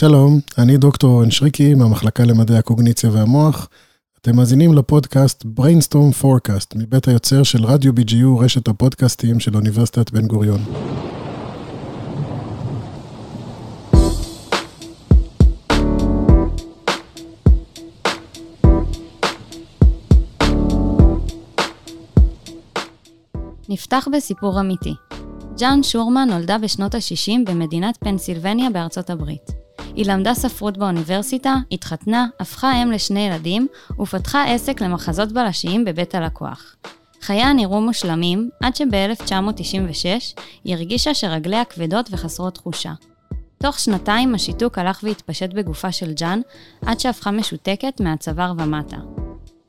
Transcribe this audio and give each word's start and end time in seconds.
שלום, 0.00 0.40
אני 0.58 0.76
דוקטור 0.76 1.10
אורן 1.10 1.30
שריקי 1.30 1.74
מהמחלקה 1.74 2.24
למדעי 2.24 2.58
הקוגניציה 2.58 3.10
והמוח. 3.10 3.68
אתם 4.20 4.36
מאזינים 4.36 4.74
לפודקאסט 4.74 5.44
Brainstorm 5.44 6.22
Forecast 6.22 6.76
מבית 6.76 7.08
היוצר 7.08 7.42
של 7.42 7.64
רדיו 7.64 7.92
BGU, 7.92 8.42
רשת 8.44 8.68
הפודקאסטים 8.68 9.40
של 9.40 9.56
אוניברסיטת 9.56 10.10
בן 10.10 10.26
גוריון. 10.26 10.60
נפתח 23.68 24.08
בסיפור 24.12 24.60
אמיתי. 24.60 24.94
ג'אן 25.58 25.82
שורמן 25.82 26.28
נולדה 26.30 26.58
בשנות 26.58 26.94
ה-60 26.94 27.32
במדינת 27.46 27.98
פנסילבניה 28.00 28.70
בארצות 28.70 29.10
הברית. 29.10 29.69
היא 30.00 30.06
למדה 30.06 30.34
ספרות 30.34 30.78
באוניברסיטה, 30.78 31.54
התחתנה, 31.72 32.26
הפכה 32.40 32.82
אם 32.82 32.90
לשני 32.90 33.20
ילדים, 33.20 33.66
ופתחה 34.00 34.44
עסק 34.44 34.80
למחזות 34.82 35.32
בלשיים 35.32 35.84
בבית 35.84 36.14
הלקוח. 36.14 36.76
חייה 37.22 37.52
נראו 37.52 37.80
מושלמים, 37.80 38.50
עד 38.62 38.76
שב-1996 38.76 40.40
היא 40.64 40.74
הרגישה 40.74 41.14
שרגליה 41.14 41.64
כבדות 41.64 42.08
וחסרות 42.12 42.54
תחושה. 42.54 42.92
תוך 43.58 43.78
שנתיים 43.78 44.34
השיתוק 44.34 44.78
הלך 44.78 45.00
והתפשט 45.02 45.50
בגופה 45.52 45.92
של 45.92 46.12
ג'אן, 46.12 46.40
עד 46.86 47.00
שהפכה 47.00 47.30
משותקת 47.30 48.00
מהצוואר 48.00 48.52
ומטה. 48.58 48.98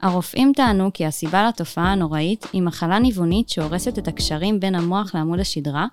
הרופאים 0.02 0.52
טענו 0.55 0.89
כי 0.94 1.05
הסיבה 1.05 1.48
לתופעה 1.48 1.91
הנוראית 1.91 2.48
היא 2.53 2.61
מחלה 2.61 3.00
ניוונית 3.00 3.50
שהורסת 3.50 4.00
את 4.00 4.08
הקשרים 4.08 4.59
בין 4.59 4.75
המוח 4.75 5.16
לעמוד 5.16 5.39
השדרה, 5.39 5.86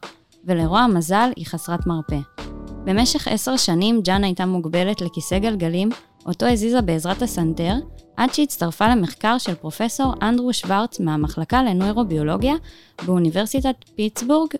ולרוע 0.45 0.80
המזל 0.80 1.30
היא 1.37 1.46
חסרת 1.46 1.87
מרפא. 1.87 2.57
במשך 2.88 3.28
עשר 3.28 3.56
שנים 3.56 4.01
ג'אן 4.02 4.24
הייתה 4.24 4.47
מוגבלת 4.47 5.01
לכיסא 5.01 5.38
גלגלים, 5.38 5.91
אותו 6.27 6.46
הזיזה 6.46 6.80
בעזרת 6.80 7.23
הסנטר, 7.23 7.74
עד 8.16 8.35
שהצטרפה 8.35 8.88
למחקר 8.88 9.38
של 9.38 9.54
פרופסור 9.54 10.15
אנדרו 10.23 10.52
שוורץ 10.52 11.01
מהמחלקה 11.01 11.62
לנוירוביולוגיה 11.62 12.54
באוניברסיטת 13.07 13.74
פיטסבורג, 13.95 14.51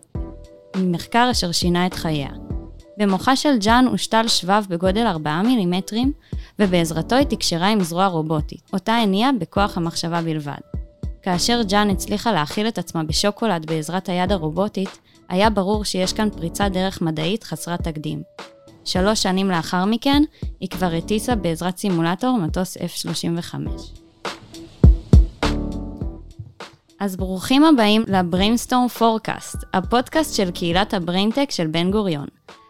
מחקר 0.77 1.29
אשר 1.31 1.53
שינה 1.53 1.87
את 1.87 1.95
חייה. 1.95 2.29
במוחה 2.99 3.37
של 3.37 3.59
ג'אן 3.59 3.85
הושתל 3.91 4.29
שבב 4.29 4.65
בגודל 4.69 5.07
4 5.07 5.43
מילימטרים, 5.43 6.13
ובעזרתו 6.59 7.17
היא 7.17 7.27
תקשרה 7.27 7.69
עם 7.69 7.83
זרוע 7.83 8.07
רובוטית, 8.07 8.71
אותה 8.73 8.93
הניעה 8.93 9.33
בכוח 9.33 9.77
המחשבה 9.77 10.23
בלבד. 10.23 10.61
כאשר 11.23 11.61
ג'אן 11.69 11.91
הצליחה 11.91 12.33
להאכיל 12.33 12.69
את 12.69 12.79
עצמה 12.79 13.05
בשוקולד 13.05 13.67
בעזרת 13.67 14.09
היד 14.09 14.33
הרובוטית, 14.33 14.99
היה 15.29 15.51
ברור 15.51 15.85
שיש 15.85 16.13
כאן 16.13 16.31
פריצת 16.31 16.69
דרך 16.73 17.03
מדעית 17.03 17.45
חסרת 17.45 17.83
תקדים. 17.83 18.23
שלוש 18.85 19.23
שנים 19.23 19.51
לאחר 19.51 19.85
מכן, 19.85 20.23
היא 20.61 20.69
כבר 20.69 20.87
הטיסה 20.87 21.35
בעזרת 21.35 21.79
סימולטור 21.79 22.39
מטוס 22.39 22.77
F-35. 22.77 23.55
אז 27.01 27.17
ברוכים 27.17 27.65
הבאים 27.65 28.03
ל 28.07 28.14
Brainstorm 28.14 28.89
Forecast, 28.89 29.57
הפודקאסט 29.75 30.37
של 30.37 30.51
קהילת 30.51 30.95
ה 30.95 31.00
BrainTech 31.00 31.51
של 31.51 31.67
בן 31.67 31.91
גוריון. 31.91 32.27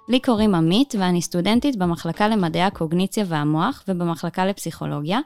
לי 0.09 0.21
קוראים 0.21 0.55
עמית 0.55 0.95
ואני 0.99 1.23
סטודנטית 1.23 1.77
במחלקה 1.77 2.29
למדעי 2.29 2.63
הקוגניציה 2.63 3.25
והמוח 3.29 3.85
ובמחלקה 3.89 4.47
לפסיכולוגיה, 4.47 5.21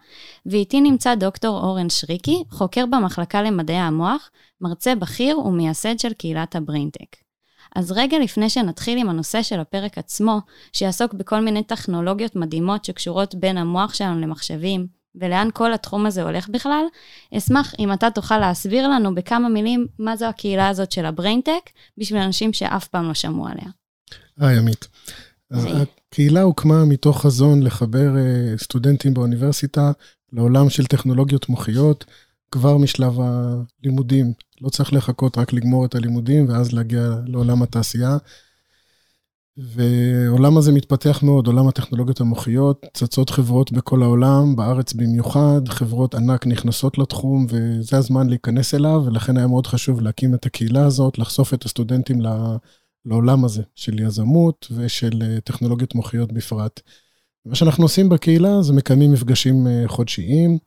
ואיתי 0.47 0.81
נמצא 0.81 1.15
דוקטור 1.15 1.59
אורן 1.59 1.91
שריקי, 1.91 2.45
חוקר 2.51 2.85
במחלקה 2.87 3.43
למדעי 3.43 3.77
המוח, 3.77 4.31
מרצה 4.61 4.95
בכיר 4.95 5.39
ומייסד 5.39 5.99
של 5.99 6.13
קהילת 6.13 6.57
ה 6.57 6.63
BrainTech. 6.63 7.22
אז 7.77 7.93
רגע 7.93 8.19
לפני 8.19 8.51
שנתחיל 8.51 8.99
עם 8.99 9.09
הנושא 9.09 9.43
של 9.43 9.61
הפרק 9.61 9.99
עצמו, 9.99 10.41
שיעסוק 10.73 11.15
בכל 11.15 11.41
מיני 11.41 11.63
טכנולוגיות 11.63 12.37
מדהימות 12.37 12.85
שקשורות 12.85 13.35
בין 13.35 13.59
המוח 13.59 13.95
שלנו 13.95 14.21
למחשבים, 14.21 14.87
ולאן 15.15 15.49
כל 15.53 15.73
התחום 15.75 16.07
הזה 16.07 16.23
הולך 16.23 16.49
בכלל, 16.49 16.85
אשמח 17.37 17.75
אם 17.79 17.93
אתה 17.93 18.11
תוכל 18.11 18.39
להסביר 18.39 18.89
לנו 18.89 19.15
בכמה 19.15 19.49
מילים 19.49 19.87
מה 19.99 20.17
זו 20.17 20.27
הקהילה 20.27 20.69
הזאת 20.69 20.93
של 20.93 21.07
ה 21.07 21.13
BrainTech, 21.13 21.71
בשביל 21.99 22.21
אנשים 22.21 22.53
שאף 22.53 22.89
פעם 22.89 23.09
לא 23.09 23.15
שמעו 23.15 23.47
עליה. 23.47 23.71
היי, 24.39 24.59
עמית. 24.59 24.89
הקהילה 25.51 26.43
הוקמה 26.43 26.85
מתוך 26.85 27.23
חזון 27.23 27.63
לחבר 27.63 28.17
אה, 28.17 28.59
סטודנטים 28.59 29.15
באוניברסיטה 29.15 29.93
לעולם 30.33 30.71
של 30.71 30.87
טכנולוגיות 30.87 31.49
מוחיות, 31.49 32.05
כבר 32.53 32.77
משלב 32.77 33.19
הלימודים. 33.21 34.33
לא 34.61 34.69
צריך 34.69 34.93
לחכות 34.93 35.39
רק 35.39 35.53
לגמור 35.53 35.85
את 35.85 35.95
הלימודים 35.95 36.49
ואז 36.49 36.73
להגיע 36.73 37.15
לעולם 37.27 37.63
התעשייה. 37.63 38.17
ועולם 39.57 40.57
הזה 40.57 40.73
מתפתח 40.73 41.21
מאוד, 41.23 41.47
עולם 41.47 41.69
הטכנולוגיות 41.69 42.21
המוחיות, 42.21 42.87
צצות 42.95 43.31
חברות 43.31 43.73
בכל 43.73 44.03
העולם, 44.03 44.57
בארץ 44.57 44.93
במיוחד, 44.93 45.69
חברות 45.69 46.15
ענק 46.15 46.47
נכנסות 46.47 46.99
לתחום, 46.99 47.47
וזה 47.49 47.97
הזמן 47.97 48.29
להיכנס 48.29 48.75
אליו, 48.75 49.03
ולכן 49.07 49.37
היה 49.37 49.47
מאוד 49.47 49.67
חשוב 49.67 50.01
להקים 50.01 50.35
את 50.35 50.47
הקהילה 50.47 50.87
הזאת, 50.87 51.19
לחשוף 51.19 51.55
את 51.55 51.65
הסטודנטים 51.65 52.21
לעולם 53.05 53.45
הזה 53.45 53.63
של 53.75 54.01
יזמות 54.01 54.67
ושל 54.77 55.23
אה, 55.23 55.41
טכנולוגיות 55.41 55.95
מוחיות 55.95 56.33
בפרט. 56.33 56.81
מה 57.47 57.55
שאנחנו 57.55 57.85
עושים 57.85 58.09
בקהילה 58.09 58.63
זה 58.63 58.73
מקיימים 58.73 59.13
מפגשים 59.13 59.67
אה, 59.67 59.85
חודשיים. 59.87 60.59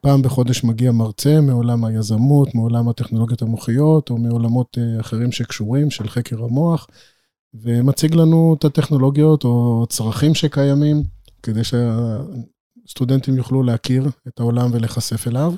פעם 0.00 0.22
בחודש 0.22 0.64
מגיע 0.64 0.92
מרצה 0.92 1.40
מעולם 1.40 1.84
היזמות, 1.84 2.54
מעולם 2.54 2.88
הטכנולוגיות 2.88 3.42
המוחיות, 3.42 4.10
או 4.10 4.16
מעולמות 4.16 4.78
אה, 4.78 5.00
אחרים 5.00 5.32
שקשורים, 5.32 5.90
של 5.90 6.08
חקר 6.08 6.44
המוח, 6.44 6.86
ומציג 7.54 8.14
לנו 8.14 8.56
את 8.58 8.64
הטכנולוגיות 8.64 9.44
או 9.44 9.86
צרכים 9.88 10.34
שקיימים, 10.34 11.02
כדי 11.42 11.60
שהסטודנטים 11.64 13.36
יוכלו 13.36 13.62
להכיר 13.62 14.08
את 14.28 14.40
העולם 14.40 14.70
ולהיחשף 14.72 15.28
אליו. 15.28 15.54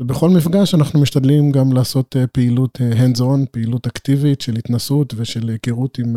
ובכל 0.00 0.30
מפגש 0.30 0.74
אנחנו 0.74 1.00
משתדלים 1.00 1.52
גם 1.52 1.72
לעשות 1.72 2.16
אה, 2.16 2.26
פעילות 2.26 2.78
אה, 2.80 2.92
hands-on, 2.92 3.46
פעילות 3.50 3.86
אקטיבית 3.86 4.40
של 4.40 4.56
התנסות 4.56 5.14
ושל 5.16 5.48
היכרות 5.48 5.98
עם 5.98 6.16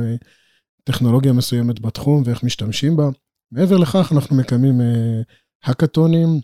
טכנולוגיה 0.83 1.33
מסוימת 1.33 1.79
בתחום 1.79 2.23
ואיך 2.25 2.43
משתמשים 2.43 2.97
בה. 2.97 3.09
מעבר 3.51 3.77
לכך, 3.77 4.11
אנחנו 4.15 4.35
מקיימים 4.35 4.81
האקתונים, 5.63 6.39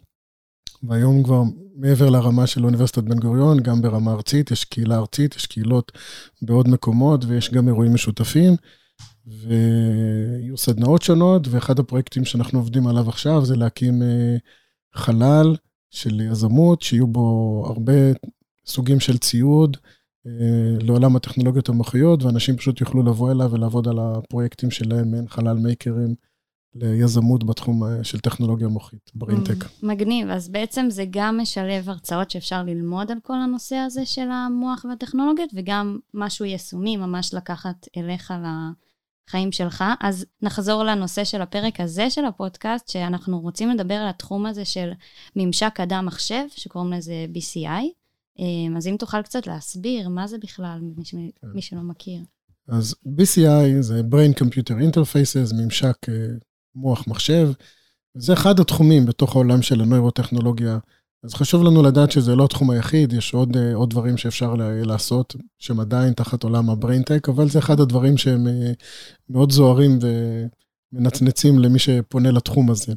והיום 0.90 1.24
כבר 1.24 1.44
מעבר 1.76 2.10
לרמה 2.10 2.48
של 2.48 2.66
אוניברסיטת 2.66 3.04
בן 3.04 3.20
גוריון, 3.20 3.60
גם 3.60 3.82
ברמה 3.82 4.12
ארצית, 4.12 4.52
יש 4.52 4.64
קהילה 4.64 4.98
ארצית, 4.98 5.36
יש 5.36 5.46
קהילות 5.46 5.92
בעוד 6.42 6.68
מקומות, 6.68 7.26
ויש 7.26 7.52
גם 7.52 7.68
אירועים 7.68 7.94
משותפים, 7.94 8.56
ויהיו 9.28 10.58
סדנאות 10.58 11.02
שונות, 11.02 11.48
ואחד 11.48 11.80
הפרויקטים 11.80 12.26
שאנחנו 12.26 12.60
עובדים 12.60 12.88
עליו 12.88 13.10
עכשיו 13.10 13.46
זה 13.46 13.56
להקים 13.56 14.04
אה, 14.04 14.36
חלל 14.96 15.56
של 15.92 16.22
יזמות, 16.22 16.82
שיהיו 16.82 17.08
בו 17.08 17.64
הרבה 17.68 17.94
סוגים 18.66 19.00
של 19.00 19.18
ציוד 19.18 19.78
אה, 20.28 20.32
לעולם 20.82 21.16
הטכנולוגיות 21.16 21.70
המוחיות, 21.70 22.24
ואנשים 22.24 22.58
פשוט 22.58 22.82
יוכלו 22.82 23.04
לבוא 23.04 23.32
אליו 23.32 23.52
ולעבוד 23.52 23.88
על 23.88 24.00
הפרויקטים 24.00 24.72
שלהם, 24.72 25.12
מעין 25.12 25.28
חלל 25.28 25.58
מייקרים. 25.58 26.16
ליזמות 26.76 27.44
בתחום 27.44 27.84
אה, 27.84 28.04
של 28.04 28.20
טכנולוגיה 28.20 28.68
מוחית, 28.68 29.12
ברינטק. 29.16 29.64
Mm, 29.64 29.68
מגניב, 29.84 30.30
אז 30.30 30.50
בעצם 30.50 30.86
זה 30.90 31.06
גם 31.10 31.38
משלב 31.42 31.90
הרצאות 31.90 32.32
שאפשר 32.32 32.64
ללמוד 32.64 33.12
על 33.12 33.18
כל 33.24 33.38
הנושא 33.38 33.76
הזה 33.76 34.06
של 34.06 34.30
המוח 34.32 34.86
והטכנולוגיות, 34.90 35.50
וגם 35.54 35.98
משהו 36.14 36.46
יישומי, 36.46 36.98
ממש 36.98 37.34
לקחת 37.34 37.88
אליך 37.98 38.34
לחיים 39.28 39.52
שלך. 39.52 39.84
אז 40.02 40.26
נחזור 40.42 40.84
לנושא 40.84 41.24
של 41.24 41.42
הפרק 41.42 41.80
הזה 41.80 42.10
של 42.10 42.26
הפודקאסט, 42.26 42.90
שאנחנו 42.90 43.40
רוצים 43.40 43.70
לדבר 43.70 43.96
על 43.96 44.08
התחום 44.08 44.46
הזה 44.46 44.66
של 44.66 44.92
ממשק 45.36 45.80
אדם-מחשב, 45.80 46.44
שקוראים 46.56 46.94
לזה 46.94 47.26
BCI. 47.34 47.86
אה, 48.40 48.78
אז 48.78 48.88
אם 48.88 48.96
תוכל 49.00 49.22
קצת 49.22 49.48
להסביר 49.48 50.10
מה 50.10 50.28
זה 50.28 50.38
בכלל, 50.38 50.80
מי, 50.98 51.06
ש... 51.06 51.12
כן. 51.12 51.48
מי 51.54 51.62
שלא 51.62 51.82
מכיר. 51.82 52.22
אז 52.68 52.96
BCI 53.06 53.82
זה 53.82 54.02
Brain 54.12 54.40
Computer 54.44 54.74
Interfaces, 54.74 55.56
ממשק 55.56 56.10
אה, 56.10 56.14
מוח 56.76 57.08
מחשב. 57.08 57.50
זה 58.18 58.34
אחד 58.34 58.60
התחומים 58.60 59.06
בתוך 59.06 59.36
העולם 59.36 59.62
של 59.62 59.82
הנוירוטכנולוגיה. 59.82 60.78
אז 61.26 61.34
חשוב 61.34 61.64
לנו 61.64 61.84
לדעת 61.84 62.12
שזה 62.12 62.36
לא 62.36 62.46
התחום 62.46 62.70
היחיד, 62.70 63.14
יש 63.14 63.34
עוד, 63.34 63.58
אה, 63.58 63.76
עוד 63.76 63.90
דברים 63.90 64.18
שאפשר 64.18 64.56
לעשות, 64.58 65.36
שהם 65.60 65.80
עדיין 65.80 66.14
תחת 66.14 66.44
עולם 66.44 66.70
הבריינטק, 66.70 67.30
אבל 67.30 67.50
זה 67.50 67.60
אחד 67.60 67.80
הדברים 67.80 68.18
שהם 68.18 68.48
אה, 68.48 68.72
מאוד 69.30 69.52
זוהרים 69.52 70.00
ומנצנצים 70.94 71.60
למי 71.60 71.80
שפונה 71.80 72.32
לתחום 72.32 72.72
הזה. 72.72 72.94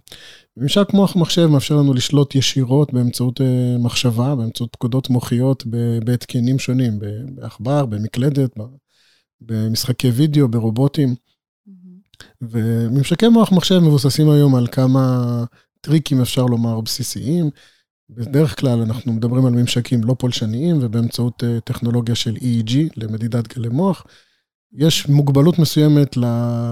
ממשק 0.56 0.88
מוח 0.92 1.16
מחשב 1.16 1.46
מאפשר 1.46 1.76
לנו 1.76 1.94
לשלוט 1.94 2.34
ישירות 2.34 2.92
באמצעות 2.92 3.40
אה, 3.40 3.76
מחשבה, 3.78 4.34
באמצעות 4.34 4.72
פקודות 4.72 5.10
מוחיות 5.10 5.64
בהתקנים 6.04 6.58
שונים, 6.58 6.98
בעכבר, 7.34 7.86
במקלדת, 7.86 8.50
במשחקי 9.40 10.10
וידאו, 10.10 10.48
ברובוטים. 10.48 11.14
וממשקי 12.43 13.29
מוח 13.29 13.52
מחשב 13.52 13.79
מבוססים 13.79 14.31
היום 14.31 14.55
על 14.55 14.67
כמה 14.67 15.44
טריקים, 15.81 16.20
אפשר 16.20 16.46
לומר, 16.46 16.81
בסיסיים. 16.81 17.50
בדרך 18.11 18.61
כלל 18.61 18.81
אנחנו 18.81 19.12
מדברים 19.12 19.46
על 19.46 19.52
ממשקים 19.52 20.05
לא 20.05 20.14
פולשניים 20.19 20.79
ובאמצעות 20.81 21.44
אה, 21.44 21.61
טכנולוגיה 21.61 22.14
של 22.14 22.37
EEG 22.37 22.75
למדידת 22.96 23.55
גלי 23.55 23.69
מוח. 23.69 24.06
יש 24.73 25.08
מוגבלות 25.08 25.58
מסוימת 25.58 26.17
ל, 26.17 26.25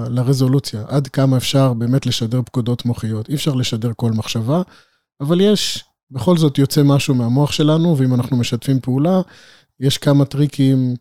לרזולוציה, 0.09 0.85
עד 0.89 1.09
כמה 1.09 1.37
אפשר 1.37 1.73
באמת 1.73 2.07
לשדר 2.07 2.43
פקודות 2.43 2.85
מוחיות. 2.85 3.29
אי 3.29 3.35
אפשר 3.35 3.55
לשדר 3.55 3.93
כל 3.97 4.12
מחשבה, 4.12 4.62
אבל 5.21 5.41
יש, 5.41 5.85
בכל 6.11 6.37
זאת 6.37 6.59
יוצא 6.59 6.83
משהו 6.83 7.15
מהמוח 7.15 7.53
שלנו, 7.53 7.99
ואם 7.99 8.15
אנחנו 8.15 8.37
משתפים 8.37 8.81
פעולה, 8.81 9.21
יש 9.81 9.99
כמה 9.99 10.25
טריקים 10.25 10.95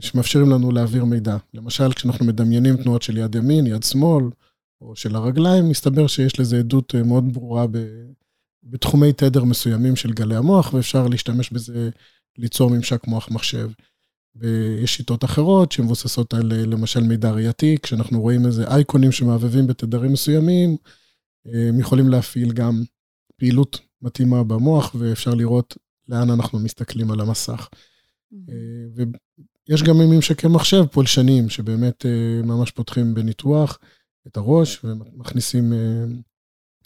שמאפשרים 0.00 0.50
לנו 0.50 0.70
להעביר 0.72 1.04
מידע. 1.04 1.36
למשל, 1.54 1.92
כשאנחנו 1.92 2.26
מדמיינים 2.26 2.76
תנועות 2.76 3.02
של 3.02 3.16
יד 3.16 3.34
ימין, 3.34 3.66
יד 3.66 3.82
שמאל, 3.82 4.24
או 4.80 4.96
של 4.96 5.16
הרגליים, 5.16 5.68
מסתבר 5.68 6.06
שיש 6.06 6.40
לזה 6.40 6.58
עדות 6.58 6.94
אה, 6.94 7.02
מאוד 7.02 7.32
ברורה 7.32 7.66
ב, 7.66 7.78
בתחומי 8.64 9.12
תדר 9.12 9.44
מסוימים 9.44 9.96
של 9.96 10.12
גלי 10.12 10.36
המוח, 10.36 10.74
ואפשר 10.74 11.06
להשתמש 11.06 11.50
בזה, 11.50 11.90
ליצור 12.38 12.70
ממשק 12.70 13.06
מוח-מחשב. 13.06 13.70
ויש 14.36 14.96
שיטות 14.96 15.24
אחרות 15.24 15.72
שמבוססות 15.72 16.34
על 16.34 16.52
למשל 16.66 17.00
מידע 17.00 17.30
ראייתי, 17.30 17.76
כשאנחנו 17.82 18.20
רואים 18.20 18.46
איזה 18.46 18.68
אייקונים 18.68 19.12
שמעבבים 19.12 19.66
בתדרים 19.66 20.12
מסוימים, 20.12 20.76
הם 21.44 21.80
יכולים 21.80 22.08
להפעיל 22.08 22.52
גם 22.52 22.82
פעילות 23.36 23.78
מתאימה 24.02 24.44
במוח, 24.44 24.94
ואפשר 24.98 25.34
לראות 25.34 25.76
לאן 26.08 26.30
אנחנו 26.30 26.58
מסתכלים 26.58 27.10
על 27.10 27.20
המסך. 27.20 27.68
Mm-hmm. 28.32 29.18
ויש 29.68 29.82
גם 29.82 29.98
ממשקי 29.98 30.46
מחשב 30.46 30.84
פולשניים, 30.92 31.48
שבאמת 31.48 32.06
ממש 32.44 32.70
פותחים 32.70 33.14
בניתוח 33.14 33.78
את 34.26 34.36
הראש 34.36 34.84
ומכניסים 34.84 35.72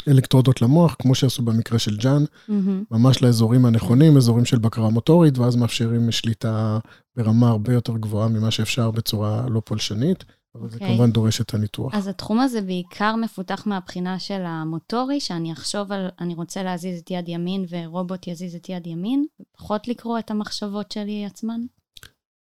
אלקטרודות 0.08 0.62
למוח, 0.62 0.96
כמו 0.98 1.14
שעשו 1.14 1.42
במקרה 1.42 1.78
של 1.78 1.96
ג'אן, 1.96 2.24
mm-hmm. 2.24 2.52
ממש 2.90 3.22
לאזורים 3.22 3.66
הנכונים, 3.66 4.16
אזורים 4.16 4.44
של 4.44 4.58
בקרה 4.58 4.90
מוטורית, 4.90 5.38
ואז 5.38 5.56
מאפשרים 5.56 6.10
שליטה 6.10 6.78
ברמה 7.16 7.48
הרבה 7.48 7.72
יותר 7.72 7.96
גבוהה 7.96 8.28
ממה 8.28 8.50
שאפשר 8.50 8.90
בצורה 8.90 9.46
לא 9.48 9.62
פולשנית, 9.64 10.24
אבל 10.54 10.66
okay. 10.66 10.68
זה 10.68 10.74
אוקיי. 10.74 10.88
כמובן 10.88 11.10
דורש 11.10 11.40
את 11.40 11.54
הניתוח. 11.54 11.94
אז 11.94 12.08
התחום 12.08 12.40
הזה 12.40 12.60
בעיקר 12.60 13.16
מפותח 13.16 13.66
מהבחינה 13.66 14.18
של 14.18 14.42
המוטורי, 14.44 15.20
שאני 15.20 15.52
אחשוב 15.52 15.92
על, 15.92 16.08
אני 16.20 16.34
רוצה 16.34 16.62
להזיז 16.62 17.00
את 17.00 17.10
יד 17.10 17.28
ימין 17.28 17.64
ורובוט 17.68 18.26
יזיז 18.26 18.54
את 18.54 18.68
יד 18.68 18.86
ימין, 18.86 19.24
פחות 19.52 19.88
לקרוא 19.88 20.18
את 20.18 20.30
המחשבות 20.30 20.92
שלי 20.92 21.24
עצמן? 21.26 21.60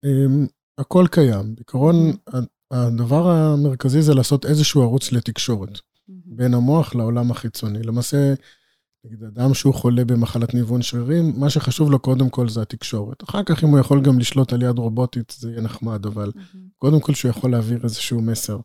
Um, 0.05 0.47
הכל 0.77 1.05
קיים. 1.11 1.55
בעיקרון, 1.55 1.95
mm-hmm. 2.11 2.37
הדבר 2.71 3.29
המרכזי 3.29 4.01
זה 4.01 4.13
לעשות 4.13 4.45
איזשהו 4.45 4.81
ערוץ 4.81 5.11
לתקשורת. 5.11 5.79
בין 6.25 6.53
המוח 6.53 6.95
לעולם 6.95 7.31
החיצוני. 7.31 7.83
למעשה, 7.83 8.33
נגיד 9.05 9.23
אדם 9.23 9.53
שהוא 9.53 9.73
חולה 9.73 10.05
במחלת 10.05 10.53
ניוון 10.53 10.81
שרירים, 10.81 11.33
מה 11.37 11.49
שחשוב 11.49 11.91
לו 11.91 11.99
קודם 11.99 12.29
כל 12.29 12.49
זה 12.49 12.61
התקשורת. 12.61 13.23
אחר 13.23 13.43
כך, 13.43 13.63
אם 13.63 13.69
הוא 13.69 13.79
יכול 13.79 14.01
גם 14.01 14.19
לשלוט 14.19 14.53
על 14.53 14.61
יד 14.61 14.77
רובוטית, 14.77 15.35
זה 15.39 15.49
יהיה 15.49 15.61
נחמד, 15.61 16.05
אבל 16.05 16.31
קודם 16.77 16.99
כל 16.99 17.13
שהוא 17.13 17.29
יכול 17.29 17.51
להעביר 17.51 17.79
איזשהו 17.83 18.21
מסר. 18.21 18.59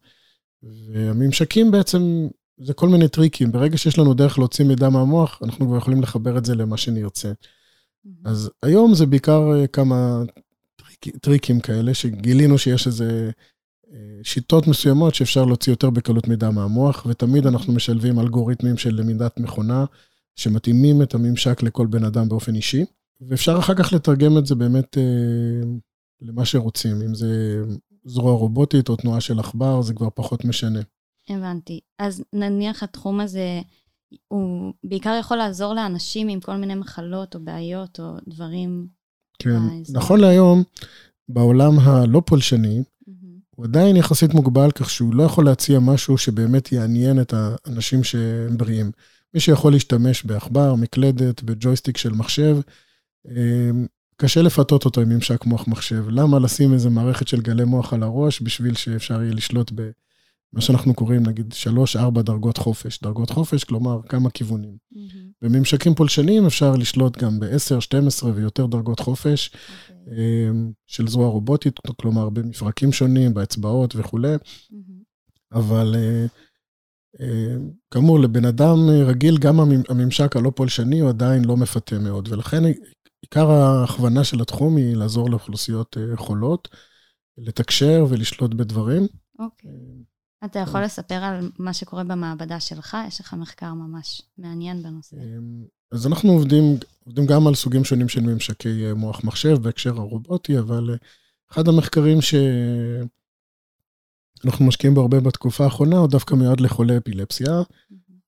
והממשקים 0.63 1.71
בעצם, 1.71 2.29
זה 2.61 2.75
כל 2.75 2.89
מיני 2.89 3.09
טריקים. 3.09 3.53
ברגע 3.53 3.79
שיש 3.79 3.99
לנו 3.99 4.15
דרך 4.15 4.39
להוציא 4.39 4.65
מידע 4.65 4.89
מהמוח, 4.89 5.41
אנחנו 5.43 5.67
כבר 5.67 5.77
יכולים 5.77 6.03
לחבר 6.03 6.39
את 6.39 6.45
זה 6.45 6.55
למה 6.55 6.77
שנרצה. 6.77 7.33
אז 8.25 8.51
היום 8.63 8.95
זה 8.95 9.07
בעיקר 9.07 9.53
אה, 9.55 9.67
כמה 9.67 10.23
טריק, 10.77 11.17
טריקים 11.17 11.61
כאלה, 11.61 11.95
שגילינו 11.95 12.59
שיש 12.59 12.87
איזה 12.87 13.31
שיטות 14.23 14.67
מסוימות 14.67 15.15
שאפשר 15.15 15.45
להוציא 15.45 15.73
יותר 15.73 15.91
בקלות 15.91 16.29
מידע 16.29 16.51
מהמוח, 16.51 17.07
ותמיד 17.09 17.47
אנחנו 17.47 17.73
משלבים 17.73 18.21
אלגוריתמים 18.21 18.77
של 18.77 18.95
למידת 18.95 19.41
מכונה, 19.41 19.85
שמתאימים 20.37 21.03
את 21.03 21.15
הממשק 21.15 21.63
לכל 21.63 21.87
בן 21.87 22.05
אדם 22.05 22.29
באופן 22.29 22.55
אישי, 22.55 22.85
ואפשר 23.21 23.59
אחר 23.59 23.75
כך 23.75 23.93
לתרגם 23.93 24.39
את 24.39 24.47
זה 24.47 24.55
באמת 24.55 24.99
אה, 24.99 25.69
למה 26.21 26.45
שרוצים, 26.45 27.03
אם 27.03 27.15
זה 27.15 27.63
זרוע 28.05 28.33
רובוטית 28.33 28.89
או 28.89 28.97
תנועה 28.97 29.21
של 29.21 29.39
עכבר, 29.39 29.83
זה 29.83 29.95
כבר 29.95 30.09
פחות 30.15 30.45
משנה. 30.45 30.81
הבנתי. 31.29 31.81
אז 31.99 32.25
נניח 32.33 32.83
התחום 32.83 33.21
הזה, 33.21 33.61
הוא 34.29 34.73
בעיקר 34.85 35.17
יכול 35.21 35.37
לעזור 35.37 35.75
לאנשים 35.75 36.29
עם 36.29 36.41
כל 36.41 36.57
מיני 36.57 36.75
מחלות 36.75 37.35
או 37.35 37.41
בעיות 37.41 38.01
או 38.01 38.17
דברים. 38.29 38.87
כן, 39.39 39.59
נכון 39.93 40.21
להיום, 40.21 40.63
בעולם 41.29 41.79
הלא 41.79 42.23
פולשני, 42.27 42.83
הוא 43.57 43.65
עדיין 43.65 43.97
יחסית 43.97 44.35
מוגבל, 44.35 44.71
כך 44.71 44.91
שהוא 44.91 45.15
לא 45.15 45.23
יכול 45.23 45.45
להציע 45.45 45.79
משהו 45.79 46.19
שבאמת 46.19 46.73
יעניין 46.73 47.21
את 47.21 47.35
האנשים 47.37 48.05
שהם 48.05 48.57
בריאים. 48.57 48.91
מי 49.35 49.41
שיכול 49.41 49.73
להשתמש 49.73 50.25
בעכבר, 50.25 50.75
מקלדת, 50.75 51.43
בג'ויסטיק 51.43 51.97
של 51.97 52.13
מחשב, 52.13 52.57
אמ, 53.29 53.87
קשה 54.17 54.43
לפתות 54.43 54.85
אותו 54.85 55.01
עם 55.01 55.09
ממשק 55.09 55.45
מוח 55.45 55.69
מחשב. 55.69 56.05
למה 56.09 56.39
לשים 56.39 56.73
איזה 56.73 56.91
מערכת 56.91 57.29
של 57.29 57.41
גלי 57.41 57.65
מוח 57.65 57.93
על 57.93 58.03
הראש 58.03 58.43
בשביל 58.43 58.75
שאפשר 58.75 59.23
יהיה 59.23 59.35
לשלוט 59.35 59.71
במה 59.71 60.61
שאנחנו 60.61 60.95
קוראים, 60.95 61.23
נגיד, 61.27 61.55
3-4 61.97 62.23
דרגות 62.23 62.57
חופש. 62.59 63.01
דרגות 63.03 63.31
חופש, 63.31 63.65
כלומר, 63.65 64.01
כמה 64.09 64.31
כיוונים. 64.31 64.77
Mm-hmm. 64.95 64.99
בממשקים 65.43 65.95
פולשניים 65.95 66.47
אפשר 66.47 66.73
לשלוט 66.77 67.17
גם 67.17 67.41
ב-10, 67.41 67.81
12 67.81 68.33
ויותר 68.35 68.67
דרגות 68.67 69.01
חופש. 69.01 69.51
Okay. 69.53 69.91
אוקיי. 69.91 70.49
אמ, 70.51 70.73
של 70.87 71.09
זרוע 71.09 71.29
רובוטית, 71.29 71.75
כלומר 72.01 72.31
במפרקים 72.31 72.93
שונים, 72.93 73.35
באצבעות 73.35 73.97
וכולי, 73.97 74.35
mm-hmm. 74.35 75.59
אבל 75.59 75.95
אה, 75.97 76.27
כאמור, 77.91 78.21
לבן 78.21 78.45
אדם 78.45 78.77
רגיל, 79.07 79.39
גם 79.39 79.61
הממשק 79.89 80.37
הלא 80.37 80.53
פולשני 80.57 81.01
הוא 81.01 81.09
עדיין 81.09 81.45
לא 81.45 81.57
מפתה 81.57 81.99
מאוד, 81.99 82.29
ולכן 82.33 82.63
עיקר 83.25 83.51
ההכוונה 83.51 84.25
של 84.25 84.43
התחום 84.43 84.77
היא 84.77 84.97
לעזור 84.97 85.31
לאוכלוסיות 85.31 85.97
אה, 85.97 86.17
חולות, 86.17 86.69
לתקשר 87.39 88.07
ולשלוט 88.09 88.55
בדברים. 88.55 89.07
אוקיי. 89.39 89.71
אתה 90.45 90.59
יכול 90.59 90.83
לספר 90.83 91.15
על 91.15 91.51
מה 91.59 91.73
שקורה 91.73 92.05
במעבדה 92.05 92.61
שלך? 92.61 92.97
יש 93.09 93.21
לך 93.21 93.35
מחקר 93.35 93.75
ממש 93.75 94.23
מעניין 94.39 94.83
בנושא. 94.83 95.17
אז 95.93 96.07
אנחנו 96.07 96.33
עובדים, 96.33 96.65
עובדים 97.05 97.27
גם 97.27 97.47
על 97.47 97.55
סוגים 97.55 97.85
שונים 97.85 98.09
של 98.09 98.21
ממשקי 98.21 98.87
אה, 98.87 98.95
מוח 98.95 99.25
מחשב 99.25 99.57
בהקשר 99.63 99.91
הרובוטי, 99.91 100.59
אבל 100.59 100.91
אה, 100.91 100.97
אחד 101.53 101.69
המחקרים 101.69 102.21
שאנחנו 104.43 104.65
משקיעים 104.65 104.95
בו 104.95 105.01
הרבה 105.01 105.21
בתקופה 105.21 105.65
האחרונה, 105.65 105.97
הוא 105.97 106.09
דווקא 106.09 106.35
מיועד 106.35 106.61
לחולי 106.61 106.97
אפילפסיה. 106.97 107.63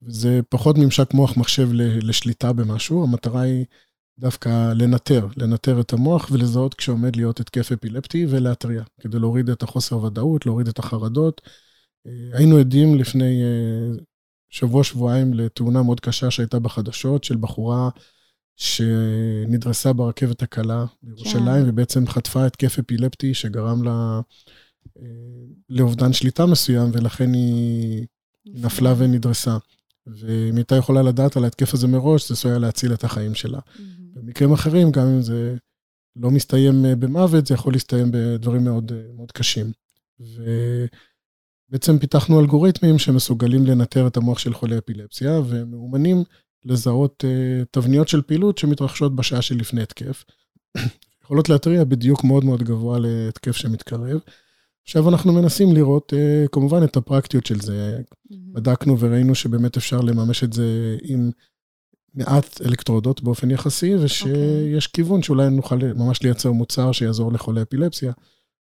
זה 0.09 0.41
פחות 0.49 0.79
ממשק 0.79 1.15
מוח 1.15 1.37
מחשב 1.37 1.69
לשליטה 1.73 2.53
במשהו, 2.53 3.03
המטרה 3.03 3.41
היא 3.41 3.65
דווקא 4.19 4.73
לנטר, 4.73 5.27
לנטר 5.37 5.81
את 5.81 5.93
המוח 5.93 6.29
ולזהות 6.33 6.75
כשעומד 6.75 7.17
להיות 7.17 7.41
התקף 7.41 7.73
אפילפטי 7.73 8.27
ולהתריע, 8.29 8.83
כדי 9.01 9.19
להוריד 9.19 9.51
את 9.51 9.63
החוסר 9.63 10.03
ודאות, 10.03 10.47
להוריד 10.47 10.69
את 10.69 10.79
החרדות. 10.79 11.41
אה, 12.07 12.39
היינו 12.39 12.57
עדים 12.57 12.95
לפני 12.95 13.43
שבוע-שבועיים 14.51 15.35
לתאונה 15.35 15.83
מאוד 15.83 16.01
קשה 16.01 16.31
שהייתה 16.31 16.59
בחדשות 16.59 17.25
של 17.25 17.37
בחורה 17.37 17.89
שנדרסה 18.57 19.93
ברכבת 19.93 20.43
הקלה 20.43 20.85
בירושלים, 21.03 21.65
כן. 21.65 21.69
ובעצם 21.69 22.07
חטפה 22.07 22.47
התקף 22.47 22.79
אפילפטי 22.79 23.35
שגרם 23.35 23.83
לה 23.83 23.91
אה, 23.91 24.21
לאובדן 25.71 26.13
שליטה 26.13 26.47
מסוים, 26.47 26.91
ולכן 26.93 27.33
היא 27.33 28.07
נפלה 28.47 28.95
ונדרסה. 28.99 29.57
ואם 30.07 30.57
הייתה 30.57 30.77
יכולה 30.77 31.03
לדעת 31.03 31.37
על 31.37 31.45
ההתקף 31.45 31.75
הזה 31.75 31.87
מראש, 31.87 32.29
זה 32.29 32.35
עשוי 32.35 32.59
להציל 32.59 32.93
את 32.93 33.05
החיים 33.05 33.35
שלה. 33.35 33.59
במקרים 34.15 34.53
אחרים, 34.53 34.91
גם 34.91 35.07
אם 35.07 35.23
זה 35.23 35.57
לא 36.17 36.31
מסתיים 36.31 36.85
אה, 36.85 36.97
במוות, 36.97 37.47
זה 37.47 37.55
יכול 37.55 37.73
להסתיים 37.73 38.09
בדברים 38.13 38.65
מאוד, 38.65 38.93
אה, 38.93 39.13
מאוד 39.17 39.33
קשים. 39.33 39.73
ו... 40.21 40.45
בעצם 41.69 41.99
פיתחנו 41.99 42.41
אלגוריתמים 42.41 42.99
שמסוגלים 42.99 43.67
לנטר 43.67 44.07
את 44.07 44.17
המוח 44.17 44.39
של 44.39 44.55
חולי 44.55 44.79
אפילפסיה, 44.79 45.41
ומאומנים 45.49 46.25
לזהות 46.65 47.25
uh, 47.25 47.65
תבניות 47.71 48.09
של 48.09 48.23
פעילות 48.23 48.59
שמתרחשות 48.59 49.17
בשעה 49.17 49.43
שלפני 49.43 49.83
התקף. 49.83 50.25
יכולות 51.23 51.49
להתריע 51.49 51.85
בדיוק 51.85 52.25
מאוד 52.25 52.45
מאוד 52.45 52.63
גבוה 52.63 52.99
להתקף 52.99 53.57
שמתקרב. 53.57 54.21
עכשיו 54.89 55.09
אנחנו 55.09 55.33
מנסים 55.33 55.73
לראות 55.73 56.13
uh, 56.13 56.49
כמובן 56.49 56.85
את 56.85 56.97
הפרקטיות 56.97 57.47
של 57.47 57.61
זה. 57.61 58.01
בדקנו 58.31 59.01
וראינו 59.01 59.35
שבאמת 59.35 59.77
אפשר 59.77 60.01
לממש 60.01 60.45
את 60.45 60.53
זה 60.53 60.97
עם 61.03 61.31
מעט 62.15 62.61
אלקטרודות 62.67 63.23
באופן 63.23 63.51
יחסי, 63.51 63.95
ושיש 63.97 64.23
אוקיי. 64.23 64.79
okay. 64.79 64.91
כיוון 64.93 65.23
שאולי 65.23 65.51
נוכל 65.51 65.77
ממש 65.77 66.23
לייצר 66.23 66.53
מוצר 66.53 66.93
שיעזור 66.93 67.33
לחולי 67.33 67.63
אפילפסיה. 67.63 68.13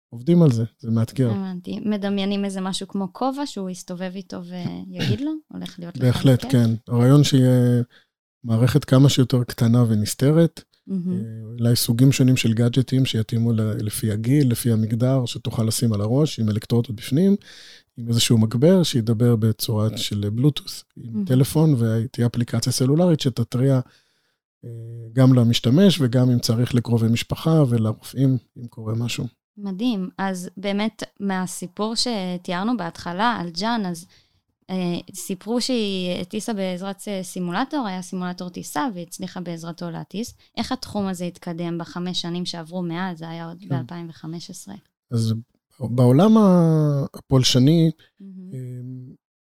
עובדים 0.10 0.44
על 0.44 0.52
זה, 0.52 0.64
זה 0.80 0.92
מאתגר. 0.92 1.30
הבנתי. 1.32 1.80
מדמיינים 1.86 2.46
איזה 2.46 2.62
משהו 2.62 2.88
כמו 2.88 3.14
כובע 3.14 3.46
שהוא 3.46 3.70
יסתובב 3.70 4.12
איתו 4.16 4.38
ויגיד 4.44 5.22
לו? 5.22 5.32
הולך 5.54 5.80
להיות 5.80 5.98
לך 5.98 6.04
בהחלט, 6.04 6.46
כן. 6.50 6.70
הרעיון 6.88 7.24
שיהיה 7.24 7.82
מערכת 8.44 8.86
כמה 8.86 9.10
שיותר 9.10 9.44
קטנה 9.44 9.84
ונסתרת, 9.88 10.60
אה, 10.60 10.75
אולי 11.60 11.76
סוגים 11.76 12.12
שונים 12.12 12.38
של 12.38 12.54
גאדג'טים 12.54 13.06
שיתאימו 13.06 13.54
לפי 13.56 14.12
הגיל, 14.12 14.52
לפי 14.52 14.72
המגדר, 14.72 15.26
שתוכל 15.26 15.64
לשים 15.64 15.94
על 15.94 16.02
הראש 16.02 16.40
עם 16.40 16.50
אלקטרודות 16.50 16.92
בפנים, 16.92 17.36
עם 17.98 18.08
איזשהו 18.08 18.38
מגבר 18.38 18.84
שידבר 18.84 19.36
בצורה 19.36 19.98
של 19.98 20.30
בלוטוס, 20.34 20.84
עם 20.98 21.26
טלפון, 21.26 21.76
ותהיה 21.80 22.28
אפליקציה 22.28 22.72
סלולרית 22.72 23.20
שתתריע 23.20 23.80
אה, 24.66 24.70
גם 25.14 25.34
למשתמש 25.34 26.02
וגם 26.02 26.30
אם 26.30 26.40
צריך 26.40 26.76
לקרובי 26.76 27.08
משפחה 27.08 27.64
ולרופאים, 27.70 28.38
אם 28.58 28.68
קורה 28.68 28.94
משהו. 28.96 29.28
מדהים. 29.58 30.10
אז 30.18 30.50
באמת, 30.58 31.04
מהסיפור 31.20 31.94
שתיארנו 31.96 32.78
בהתחלה 32.78 33.38
על 33.40 33.50
ג'אן, 33.50 33.86
אז 33.86 34.06
אה, 34.06 34.25
סיפרו 35.14 35.62
שהיא 35.62 36.22
הטיסה 36.22 36.54
בעזרת 36.54 37.02
אה, 37.08 37.24
סימולטור, 37.24 37.88
היה 37.88 38.02
סימולטור 38.02 38.50
טיסה, 38.50 38.88
והיא 38.94 39.06
הצליחה 39.08 39.42
בעזרתו 39.42 39.92
להטיס. 39.92 40.34
איך 40.58 40.72
התחום 40.72 41.08
הזה 41.08 41.26
התקדם 41.26 41.78
בחמש 41.78 42.22
שנים 42.22 42.46
שעברו 42.46 42.84
מאז? 42.84 43.18
זה 43.18 43.30
היה 43.30 43.48
עוד 43.48 43.58
כן. 43.70 43.86
ב-2015. 43.86 44.72
אז 45.12 45.34
בעולם 45.80 46.38
הפולשני, 46.38 47.92
mm-hmm. 48.22 48.26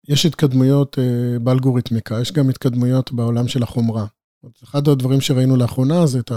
יש 0.08 0.26
התקדמויות 0.26 0.98
באלגוריתמיקה, 1.42 2.20
יש 2.20 2.32
גם 2.32 2.48
התקדמויות 2.48 3.12
בעולם 3.12 3.48
של 3.48 3.62
החומרה. 3.62 4.06
אחד 4.64 4.88
הדברים 4.88 5.20
שראינו 5.20 5.56
לאחרונה 5.56 6.06
זה 6.06 6.18
את 6.18 6.32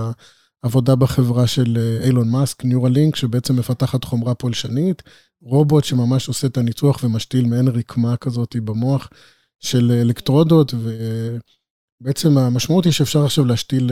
העבודה 0.63 0.95
בחברה 0.95 1.47
של 1.47 1.77
אילון 2.03 2.29
מאסק, 2.29 2.65
ניורלינק, 2.65 3.15
שבעצם 3.15 3.55
מפתחת 3.55 4.03
חומרה 4.03 4.35
פולשנית, 4.35 5.03
רובוט 5.43 5.83
שממש 5.83 6.27
עושה 6.27 6.47
את 6.47 6.57
הניתוח 6.57 7.03
ומשתיל 7.03 7.45
מעין 7.45 7.67
רקמה 7.67 8.17
כזאת 8.17 8.55
במוח 8.55 9.09
של 9.59 9.91
אלקטרודות, 9.91 10.73
ובעצם 12.01 12.37
המשמעות 12.37 12.85
היא 12.85 12.93
שאפשר 12.93 13.25
עכשיו 13.25 13.45
להשתיל 13.45 13.91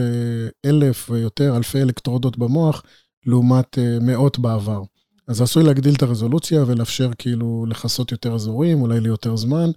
אלף 0.66 1.10
ויותר, 1.10 1.56
אלפי 1.56 1.82
אלקטרודות 1.82 2.38
במוח, 2.38 2.82
לעומת 3.26 3.78
מאות 4.00 4.38
בעבר. 4.38 4.82
אז 5.28 5.40
עשוי 5.40 5.64
להגדיל 5.64 5.94
את 5.94 6.02
הרזולוציה 6.02 6.64
ולאפשר 6.66 7.10
כאילו 7.18 7.66
לכסות 7.68 8.12
יותר 8.12 8.34
אזורים, 8.34 8.82
אולי 8.82 9.00
ליותר 9.00 9.36
זמן, 9.36 9.70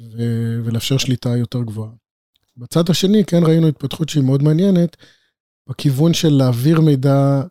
ו- 0.00 0.60
ולאפשר 0.64 0.98
שליטה 0.98 1.36
יותר 1.36 1.62
גבוהה. 1.62 1.90
בצד 2.56 2.90
השני, 2.90 3.24
כן 3.24 3.44
ראינו 3.44 3.68
התפתחות 3.68 4.08
שהיא 4.08 4.24
מאוד 4.24 4.42
מעניינת, 4.42 4.96
בכיוון 5.68 6.14
של 6.14 6.28
להעביר 6.28 6.80
מידע 6.80 7.42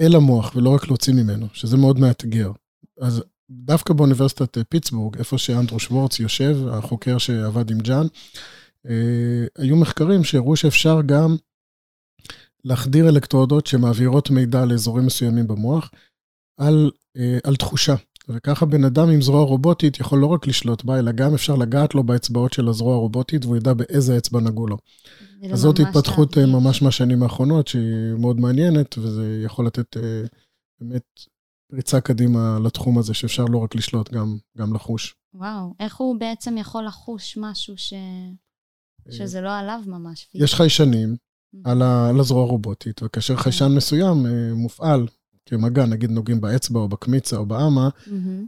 אל 0.00 0.14
המוח 0.14 0.56
ולא 0.56 0.74
רק 0.74 0.86
להוציא 0.86 1.14
ממנו, 1.14 1.46
שזה 1.52 1.76
מאוד 1.76 1.98
מאתגר. 1.98 2.50
אז 3.00 3.22
דווקא 3.50 3.94
באוניברסיטת 3.94 4.58
פיטסבורג, 4.68 5.16
איפה 5.18 5.38
שאנדרו 5.38 5.80
שוורץ 5.80 6.20
יושב, 6.20 6.56
החוקר 6.70 7.18
שעבד 7.18 7.70
עם 7.70 7.78
ג'אן, 7.78 8.06
אה, 8.88 9.46
היו 9.58 9.76
מחקרים 9.76 10.24
שהראו 10.24 10.56
שאפשר 10.56 11.00
גם 11.06 11.36
להחדיר 12.64 13.08
אלקטרודות 13.08 13.66
שמעבירות 13.66 14.30
מידע 14.30 14.64
לאזורים 14.64 15.06
מסוימים 15.06 15.46
במוח 15.46 15.90
על, 16.56 16.90
אה, 17.16 17.38
על 17.44 17.56
תחושה. 17.56 17.94
וככה 18.28 18.66
בן 18.66 18.84
אדם 18.84 19.08
עם 19.10 19.22
זרוע 19.22 19.42
רובוטית 19.42 20.00
יכול 20.00 20.18
לא 20.18 20.26
רק 20.26 20.46
לשלוט 20.46 20.84
בה, 20.84 20.98
אלא 20.98 21.12
גם 21.12 21.34
אפשר 21.34 21.54
לגעת 21.54 21.94
לו 21.94 22.04
באצבעות 22.04 22.52
של 22.52 22.68
הזרוע 22.68 22.94
הרובוטית, 22.94 23.44
והוא 23.44 23.56
ידע 23.56 23.72
באיזה 23.74 24.18
אצבע 24.18 24.40
נגעו 24.40 24.66
לו. 24.66 24.76
אז 25.52 25.60
זאת 25.60 25.78
התפתחות 25.80 26.36
להדגיש. 26.36 26.54
ממש 26.54 26.82
מהשנים 26.82 27.22
האחרונות, 27.22 27.68
שהיא 27.68 28.14
מאוד 28.18 28.40
מעניינת, 28.40 28.98
וזה 28.98 29.42
יכול 29.44 29.66
לתת 29.66 29.96
אה, 29.96 30.22
באמת 30.80 31.02
פריצה 31.70 32.00
קדימה 32.00 32.58
לתחום 32.64 32.98
הזה, 32.98 33.14
שאפשר 33.14 33.44
לא 33.44 33.58
רק 33.58 33.74
לשלוט, 33.74 34.12
גם, 34.12 34.36
גם 34.58 34.74
לחוש. 34.74 35.14
וואו, 35.34 35.74
איך 35.80 35.96
הוא 35.96 36.20
בעצם 36.20 36.58
יכול 36.58 36.84
לחוש 36.84 37.38
משהו 37.40 37.74
ש... 37.76 37.92
שזה 39.10 39.40
לא 39.40 39.58
עליו 39.58 39.80
ממש? 39.86 40.28
יש 40.34 40.54
חיישנים 40.54 41.16
mm. 41.16 41.58
על, 41.64 41.82
ה... 41.82 42.08
על 42.08 42.20
הזרוע 42.20 42.42
הרובוטית, 42.42 43.02
וכאשר 43.02 43.36
כן. 43.36 43.42
חיישן 43.42 43.72
מסוים 43.76 44.26
אה, 44.26 44.54
מופעל 44.54 45.06
כמגע, 45.46 45.86
נגיד 45.86 46.10
נוגעים 46.10 46.40
באצבע 46.40 46.80
או 46.80 46.88
בקמיצה 46.88 47.36
או 47.36 47.46
באמה. 47.46 47.88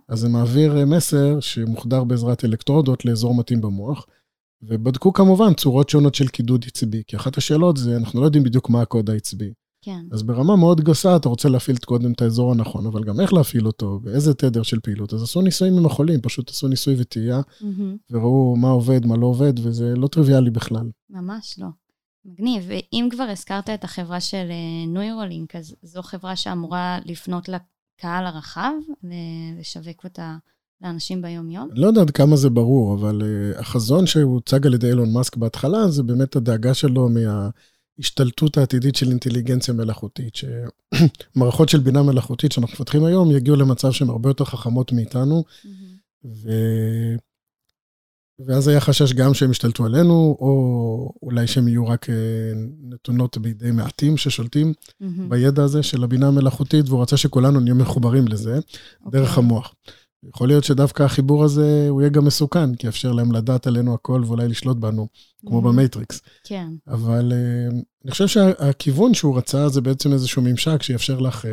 אז 0.08 0.18
זה 0.18 0.28
מעביר 0.28 0.78
אה, 0.78 0.84
מסר 0.84 1.40
שמוחדר 1.40 2.04
בעזרת 2.04 2.44
אלקטרודות 2.44 3.04
לאזור 3.04 3.34
מתאים 3.34 3.60
במוח. 3.60 4.06
ובדקו 4.62 5.12
כמובן 5.12 5.54
צורות 5.54 5.88
שונות 5.88 6.14
של 6.14 6.28
קידוד 6.28 6.64
עצבי, 6.66 7.02
כי 7.06 7.16
אחת 7.16 7.36
השאלות 7.36 7.76
זה, 7.76 7.96
אנחנו 7.96 8.20
לא 8.20 8.24
יודעים 8.24 8.44
בדיוק 8.44 8.70
מה 8.70 8.82
הקוד 8.82 9.10
העצבי. 9.10 9.52
כן. 9.82 10.04
אז 10.12 10.22
ברמה 10.22 10.56
מאוד 10.56 10.80
גסה 10.80 11.16
אתה 11.16 11.28
רוצה 11.28 11.48
להפעיל 11.48 11.76
קודם 11.76 12.12
את 12.12 12.22
האזור 12.22 12.52
הנכון, 12.52 12.86
אבל 12.86 13.04
גם 13.04 13.20
איך 13.20 13.32
להפעיל 13.32 13.66
אותו, 13.66 14.00
באיזה 14.02 14.34
תדר 14.34 14.62
של 14.62 14.80
פעילות. 14.80 15.14
אז 15.14 15.22
עשו 15.22 15.40
ניסויים 15.40 15.78
עם 15.78 15.86
החולים, 15.86 16.20
פשוט 16.20 16.50
עשו 16.50 16.68
ניסוי 16.68 16.94
וטעייה, 16.98 17.40
mm-hmm. 17.40 17.96
וראו 18.10 18.56
מה 18.56 18.68
עובד, 18.68 19.06
מה 19.06 19.16
לא 19.16 19.26
עובד, 19.26 19.52
וזה 19.58 19.94
לא 19.96 20.08
טריוויאלי 20.08 20.50
בכלל. 20.50 20.90
ממש 21.10 21.58
לא. 21.58 21.66
מגניב. 22.24 22.64
ואם 22.68 23.08
כבר 23.10 23.22
הזכרת 23.22 23.70
את 23.70 23.84
החברה 23.84 24.20
של 24.20 24.46
נוירולינק, 24.88 25.56
אז 25.56 25.74
זו 25.82 26.02
חברה 26.02 26.36
שאמורה 26.36 26.98
לפנות 27.04 27.48
לקהל 27.48 28.26
הרחב, 28.26 28.72
לשווק 29.60 30.04
אותה 30.04 30.36
לאנשים 30.82 31.22
ביום-יום? 31.22 31.68
לא 31.72 31.86
יודע 31.86 32.00
עד 32.00 32.10
כמה 32.10 32.36
זה 32.36 32.50
ברור, 32.50 32.94
אבל 32.94 33.22
uh, 33.22 33.60
החזון 33.60 34.06
שהוצג 34.06 34.66
על 34.66 34.74
ידי 34.74 34.88
אילון 34.88 35.12
מאסק 35.12 35.36
בהתחלה, 35.36 35.88
זה 35.88 36.02
באמת 36.02 36.36
הדאגה 36.36 36.74
שלו 36.74 37.08
מההשתלטות 38.00 38.58
העתידית 38.58 38.96
של 38.96 39.08
אינטליגנציה 39.10 39.74
מלאכותית, 39.74 40.34
שמערכות 40.34 41.68
של 41.68 41.80
בינה 41.80 42.02
מלאכותית 42.02 42.52
שאנחנו 42.52 42.72
מפתחים 42.74 43.04
היום 43.04 43.30
יגיעו 43.30 43.56
למצב 43.56 43.92
שהן 43.92 44.08
הרבה 44.08 44.30
יותר 44.30 44.44
חכמות 44.44 44.92
מאיתנו, 44.92 45.44
mm-hmm. 45.46 45.68
ו... 46.24 46.50
ואז 48.46 48.68
היה 48.68 48.80
חשש 48.80 49.12
גם 49.12 49.34
שהם 49.34 49.50
ישתלטו 49.50 49.84
עלינו, 49.84 50.36
או 50.40 51.12
אולי 51.22 51.46
שהם 51.46 51.68
יהיו 51.68 51.86
רק 51.86 52.10
אה, 52.10 52.14
נתונות 52.82 53.38
בידי 53.38 53.70
מעטים 53.70 54.16
ששולטים 54.16 54.72
mm-hmm. 54.72 55.04
בידע 55.28 55.64
הזה 55.64 55.82
של 55.82 56.04
הבינה 56.04 56.28
המלאכותית, 56.28 56.88
והוא 56.88 57.02
רצה 57.02 57.16
שכולנו 57.16 57.60
נהיה 57.60 57.74
מחוברים 57.74 58.28
לזה, 58.28 58.58
אוקיי. 58.58 59.20
דרך 59.20 59.38
המוח. 59.38 59.74
יכול 60.28 60.48
להיות 60.48 60.64
שדווקא 60.64 61.02
החיבור 61.02 61.44
הזה, 61.44 61.86
הוא 61.88 62.00
יהיה 62.00 62.10
גם 62.10 62.24
מסוכן, 62.24 62.74
כי 62.74 62.86
יאפשר 62.86 63.12
להם 63.12 63.32
לדעת 63.32 63.66
עלינו 63.66 63.94
הכל 63.94 64.22
ואולי 64.26 64.48
לשלוט 64.48 64.76
בנו, 64.76 65.08
כמו 65.46 65.58
mm-hmm. 65.58 65.64
במטריקס. 65.64 66.20
כן. 66.44 66.68
אבל 66.88 67.32
uh, 67.32 67.74
אני 68.04 68.10
חושב 68.10 68.26
שהכיוון 68.26 69.14
שהוא 69.14 69.38
רצה 69.38 69.68
זה 69.68 69.80
בעצם 69.80 70.12
איזשהו 70.12 70.42
ממשק 70.42 70.82
שיאפשר 70.82 71.18
לך 71.18 71.44
uh, 71.44 71.48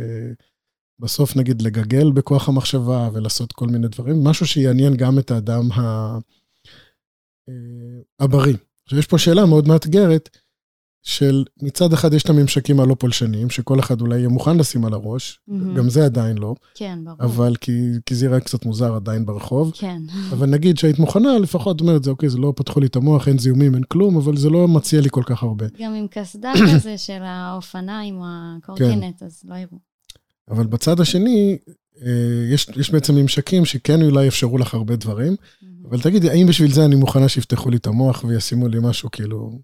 בסוף, 1.00 1.36
נגיד, 1.36 1.62
לגגל 1.62 2.12
בכוח 2.12 2.50
המחשבה 2.50 3.10
ולעשות 3.14 3.52
כל 3.54 3.68
מיני 3.68 3.88
דברים, 3.88 4.24
משהו 4.24 4.48
שיעניין 4.48 4.96
גם 4.96 5.20
את 5.20 5.32
האדם 5.32 5.72
ה... 5.72 6.18
uh, 6.18 7.54
הבריא. 8.20 8.58
עכשיו, 8.84 9.00
יש 9.00 9.08
פה 9.08 9.18
שאלה 9.18 9.46
מאוד 9.46 9.68
מאתגרת, 9.68 10.30
של 11.08 11.44
מצד 11.62 11.94
אחד 11.94 12.14
יש 12.14 12.24
את 12.24 12.30
הממשקים 12.30 12.80
הלא 12.80 12.96
פולשניים, 13.00 13.50
שכל 13.50 13.80
אחד 13.80 14.02
אולי 14.02 14.18
יהיה 14.18 14.28
מוכן 14.28 14.58
לשים 14.58 14.86
על 14.86 14.94
הראש, 14.94 15.40
mm-hmm. 15.50 15.78
גם 15.78 15.90
זה 15.90 16.06
עדיין 16.06 16.38
לא. 16.38 16.56
כן, 16.76 17.00
ברור. 17.04 17.18
אבל 17.20 17.56
כי, 17.62 17.82
כי 18.06 18.16
זה 18.16 18.26
יראה 18.26 18.40
קצת 18.40 18.66
מוזר 18.66 18.96
עדיין 18.96 19.26
ברחוב. 19.26 19.72
כן. 19.76 20.02
אבל 20.32 20.50
נגיד 20.50 20.78
שהיית 20.78 21.00
מוכנה, 21.00 21.40
לפחות 21.40 21.82
אומרת, 21.82 22.04
זה 22.04 22.12
אוקיי, 22.12 22.30
זה 22.30 22.38
לא 22.38 22.54
פתחו 22.56 22.80
לי 22.80 22.88
את 22.88 22.96
המוח, 22.96 23.28
אין 23.28 23.38
זיהומים, 23.38 23.76
אין 23.76 23.84
כלום, 23.84 24.18
אבל 24.18 24.38
זה 24.38 24.50
לא 24.50 24.68
מציע 24.68 25.02
לי 25.02 25.10
כל 25.12 25.24
כך 25.26 25.44
הרבה. 25.44 25.66
גם 25.80 25.94
עם 25.94 26.08
קסדה 26.12 26.54
כזה 26.74 26.98
של 26.98 27.22
האופניים 27.22 28.16
או 28.16 28.26
הקורקינט, 28.28 29.20
כן. 29.20 29.26
אז 29.26 29.42
לא 29.46 29.56
יראו. 29.56 29.78
אבל 30.50 30.68
בצד 30.68 31.00
השני, 31.00 31.58
אה, 32.02 32.54
יש, 32.54 32.70
יש 32.76 32.92
בעצם 32.92 33.16
ממשקים 33.16 33.66
שכן 33.66 34.02
אולי 34.02 34.26
יאפשרו 34.26 34.58
לך 34.58 34.74
הרבה 34.74 34.96
דברים, 34.96 35.34
mm-hmm. 35.34 35.88
אבל 35.90 36.02
תגידי, 36.02 36.30
האם 36.30 36.48
בשביל 36.48 36.72
זה 36.72 36.86
אני 36.86 36.96
מוכנה 36.96 37.30
שיפתחו 37.30 37.70
לי 37.70 37.78
את 37.78 37.88
המוח 37.88 38.24
וישימו 38.24 38.68
לי 38.68 38.78
משהו 38.82 39.12
כאילו 39.12 39.60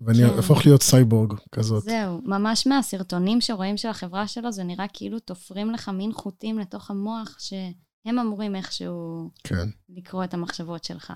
ואני 0.00 0.18
כן. 0.18 0.36
אהפוך 0.36 0.66
להיות 0.66 0.82
סייבורג 0.82 1.32
כזאת. 1.52 1.82
זהו, 1.82 2.20
ממש 2.24 2.66
מהסרטונים 2.66 3.40
שרואים 3.40 3.76
של 3.76 3.88
החברה 3.88 4.28
שלו, 4.28 4.52
זה 4.52 4.64
נראה 4.64 4.86
כאילו 4.92 5.18
תופרים 5.18 5.70
לך 5.70 5.88
מין 5.88 6.12
חוטים 6.12 6.58
לתוך 6.58 6.90
המוח, 6.90 7.36
שהם 7.38 8.18
אמורים 8.18 8.56
איכשהו 8.56 9.30
כן. 9.44 9.68
לקרוא 9.88 10.24
את 10.24 10.34
המחשבות 10.34 10.84
שלך. 10.84 11.12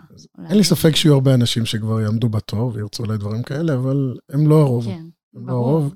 אין 0.48 0.56
לי 0.56 0.64
ספק 0.64 0.96
שיהיו 0.96 1.14
הרבה 1.14 1.34
אנשים 1.34 1.66
שכבר 1.66 2.00
יעמדו 2.00 2.28
בתור 2.28 2.72
וירצו 2.74 3.02
אולי 3.02 3.18
דברים 3.18 3.42
כאלה, 3.42 3.74
אבל 3.74 4.14
הם 4.28 4.46
לא 4.46 4.60
הרוב. 4.60 4.84
כן, 4.84 5.04
הם 5.34 5.48
לא 5.48 5.52
הרוב. 5.52 5.94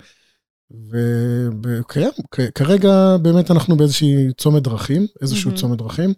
וכרגע 2.43 3.17
באמת 3.23 3.51
אנחנו 3.51 3.77
באיזושהי 3.77 4.33
צומת 4.39 4.63
דרכים, 4.63 5.07
איזשהו 5.23 5.51
mm-hmm. 5.51 5.57
צומת 5.57 5.79
דרכים. 5.79 6.11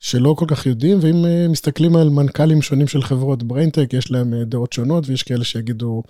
שלא 0.00 0.34
כל 0.38 0.44
כך 0.48 0.66
יודעים, 0.66 0.98
ואם 1.00 1.24
אה, 1.24 1.48
מסתכלים 1.48 1.96
על 1.96 2.08
מנכ"לים 2.08 2.62
שונים 2.62 2.86
של 2.86 3.02
חברות 3.02 3.42
BrainTech, 3.42 3.92
יש 3.92 4.10
להם 4.10 4.34
אה, 4.34 4.44
דעות 4.44 4.72
שונות, 4.72 5.04
ויש 5.08 5.22
כאלה 5.22 5.44
שיגידו, 5.44 6.02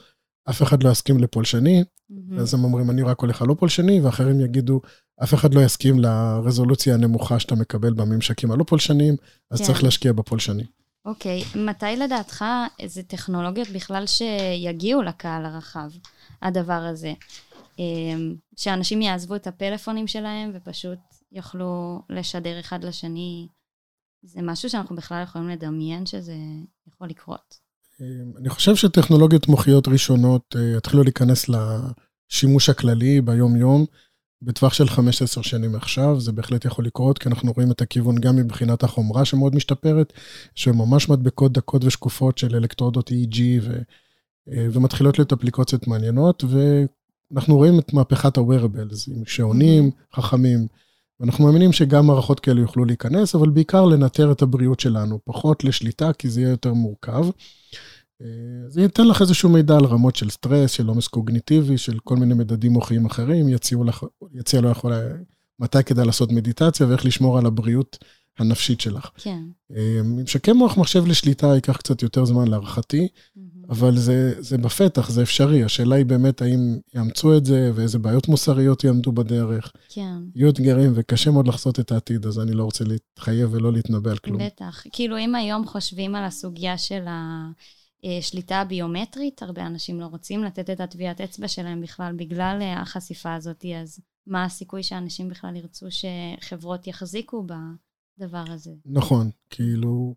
אף 0.51 0.63
אחד 0.63 0.83
לא 0.83 0.91
יסכים 0.91 1.19
לפולשני, 1.19 1.83
mm-hmm. 1.83 2.41
אז 2.41 2.55
הם 2.55 2.65
אומרים, 2.65 2.91
אני 2.91 3.03
רק 3.03 3.21
הולך 3.21 3.43
על 3.43 3.49
לא 3.49 3.55
פולשני, 3.55 4.01
ואחרים 4.01 4.41
יגידו, 4.41 4.81
אף 5.23 5.35
אחד 5.35 5.55
לא 5.55 5.61
יסכים 5.61 5.99
לרזולוציה 5.99 6.95
הנמוכה 6.95 7.39
שאתה 7.39 7.55
מקבל 7.55 7.93
בממשקים 7.93 8.51
הלא 8.51 8.65
פולשניים, 8.65 9.17
אז 9.51 9.59
כן. 9.59 9.65
צריך 9.65 9.85
להשקיע 9.85 10.13
בפולשני. 10.13 10.65
אוקיי, 11.05 11.43
okay. 11.43 11.59
מתי 11.59 11.97
לדעתך 11.99 12.45
איזה 12.81 13.03
טכנולוגיות 13.03 13.69
בכלל 13.69 14.05
שיגיעו 14.07 15.03
לקהל 15.03 15.45
הרחב, 15.45 15.91
הדבר 16.43 16.73
הזה? 16.73 17.13
אמ, 17.79 18.35
שאנשים 18.57 19.03
יעזבו 19.03 19.37
את 19.37 19.47
הפלאפונים 19.47 20.07
שלהם 20.07 20.51
ופשוט 20.55 20.99
יוכלו 21.33 22.03
לשדר 22.11 22.61
אחד 22.61 22.85
לשני 22.85 23.47
זה 24.23 24.41
משהו 24.43 24.71
שאנחנו 24.71 24.97
בכלל 24.97 25.23
יכולים 25.23 25.49
לדמיין 25.49 26.07
שזה 26.07 26.35
יכול 26.87 27.09
לקרות. 27.09 27.55
אמ, 28.01 28.33
אני 28.37 28.49
חושב 28.49 28.77
שטכנולוגיות 28.77 29.49
מוחיות 29.49 29.89
ראשונות 29.89 30.57
אה, 30.57 30.77
יתחילו 30.77 31.03
להיכנס 31.03 31.47
לשימוש 31.49 32.69
הכללי 32.69 33.21
ביום-יום, 33.21 33.85
בטווח 34.43 34.75
של 34.75 34.89
15 34.89 35.45
שנים 35.45 35.75
עכשיו, 35.75 36.21
זה 36.21 36.33
בהחלט 36.33 36.65
יכול 36.65 36.85
לקרות, 36.85 37.19
כי 37.19 37.29
אנחנו 37.29 37.53
רואים 37.53 37.71
את 37.71 37.81
הכיוון 37.81 38.19
גם 38.19 38.37
מבחינת 38.37 38.83
החומרה 38.83 39.25
שמאוד 39.25 39.55
משתפרת, 39.55 40.13
שממש 40.55 41.09
מדבקות 41.09 41.53
דקות 41.53 41.85
ושקופות 41.85 42.39
של 42.39 42.57
אלקטרודות 42.57 43.11
EEG, 43.11 43.39
ו, 43.63 43.79
אה, 44.53 44.67
ומתחילות 44.73 45.19
להיות 45.19 45.33
אפליקציות 45.33 45.87
מעניינות, 45.87 46.45
אנחנו 47.35 47.57
רואים 47.57 47.79
את 47.79 47.93
מהפכת 47.93 48.39
ה-wearables, 48.39 49.11
עם 49.17 49.25
שעונים 49.25 49.91
חכמים, 50.15 50.67
ואנחנו 51.21 51.45
מאמינים 51.45 51.73
שגם 51.73 52.07
מערכות 52.07 52.41
כאלה 52.41 52.61
יוכלו 52.61 52.85
להיכנס, 52.85 53.35
אבל 53.35 53.51
בעיקר 53.51 53.85
לנטר 53.85 54.33
את 54.33 54.43
הבריאות 54.43 54.81
שלנו, 54.81 55.19
פחות 55.25 55.65
לשליטה, 55.65 56.13
כי 56.13 56.29
זה 56.29 56.41
יהיה 56.41 56.51
יותר 56.51 56.73
מורכב. 56.73 57.27
אה, 58.23 58.27
זה 58.69 58.83
ייתן 58.83 59.07
לך 59.07 59.21
איזשהו 59.21 59.49
מידע 59.49 59.77
על 59.77 59.85
רמות 59.85 60.17
של 60.17 60.31
סטרס, 60.31 60.71
של 60.71 60.89
עומס 60.89 61.09
קוגניטיבי, 61.09 61.79
של 61.79 61.99
כל 61.99 62.17
מיני 62.17 62.35
מדדים 62.35 62.73
מוחיים 62.73 63.07
אחרים, 63.07 63.49
יציעו 63.49 63.85
לך, 63.85 64.05
יציע 64.35 64.61
לו 64.61 64.71
יכול, 64.71 64.93
מתי 65.61 65.85
כדאי 65.85 66.07
לעשות 66.07 66.33
מדיטציה 66.33 66.87
ואיך 66.87 67.07
לשמור 67.07 67.39
על 67.39 67.47
הבריאות 67.47 67.99
הנפשית 68.39 68.81
שלך. 68.81 69.11
כן. 69.17 69.43
ממשקי 70.05 70.53
מוח 70.53 70.77
מחשב 70.77 71.07
לשליטה 71.07 71.47
ייקח 71.47 71.77
קצת 71.77 72.03
יותר 72.03 72.25
זמן 72.25 72.49
להערכתי, 72.49 73.09
אבל 73.69 73.97
זה, 73.97 74.35
זה 74.39 74.59
בפתח, 74.59 75.11
זה 75.11 75.23
אפשרי. 75.23 75.65
השאלה 75.65 75.97
היא 75.97 76.07
באמת 76.07 76.43
האם 76.43 76.79
יאמצו 76.95 77.37
את 77.37 77.45
זה, 77.45 77.71
ואיזה 77.75 77.99
בעיות 77.99 78.29
מוסריות 78.29 78.85
יעמדו 78.85 79.13
בדרך. 79.13 79.73
כן. 79.89 80.17
יהיו 80.35 80.51
אתגרים, 80.51 80.93
וקשה 80.95 81.31
מאוד 81.31 81.49
לחזות 81.49 81.81
את 81.81 81.93
העתיד, 81.93 82.27
אז 82.27 82.39
אני 82.39 82.53
לא 82.53 82.65
רוצה 82.65 82.85
להתחייב 82.85 83.49
ולא 83.53 83.73
להתנבא 83.73 84.11
על 84.11 84.19
כלום. 84.19 84.43
בטח. 84.47 84.83
כאילו, 84.93 85.19
אם 85.19 85.35
היום 85.35 85.67
חושבים 85.67 86.15
על 86.15 86.25
הסוגיה 86.25 86.79
של 86.79 87.05
השליטה 88.05 88.57
הביומטרית, 88.57 89.43
הרבה 89.43 89.67
אנשים 89.67 90.01
לא 90.01 90.07
רוצים 90.07 90.45
לתת 90.45 90.71
את 90.71 90.81
הטביעת 90.81 91.21
אצבע 91.21 91.49
שלהם 91.49 91.81
בכלל 91.81 92.13
בגלל 92.17 92.59
החשיפה 92.77 93.35
הזאת, 93.35 93.65
אז 93.83 94.01
מה 94.27 94.45
הסיכוי 94.45 94.83
שאנשים 94.83 95.29
בכלל 95.29 95.57
ירצו 95.57 95.87
שחברות 95.91 96.87
יחזיקו 96.87 97.47
בדבר 97.47 98.45
הזה? 98.49 98.71
נכון, 98.87 99.31
כאילו... 99.51 100.15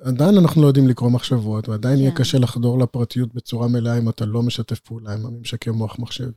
עדיין 0.00 0.38
אנחנו 0.38 0.62
לא 0.62 0.66
יודעים 0.66 0.88
לקרוא 0.88 1.10
מחשבות, 1.10 1.68
ועדיין 1.68 1.96
כן. 1.96 2.02
יהיה 2.02 2.14
קשה 2.14 2.38
לחדור 2.38 2.78
לפרטיות 2.78 3.34
בצורה 3.34 3.68
מלאה 3.68 3.98
אם 3.98 4.08
אתה 4.08 4.26
לא 4.26 4.42
משתף 4.42 4.80
פעולה 4.80 5.12
עם 5.12 5.26
הממשקי 5.26 5.70
מוח 5.70 5.98
מחשב. 5.98 6.30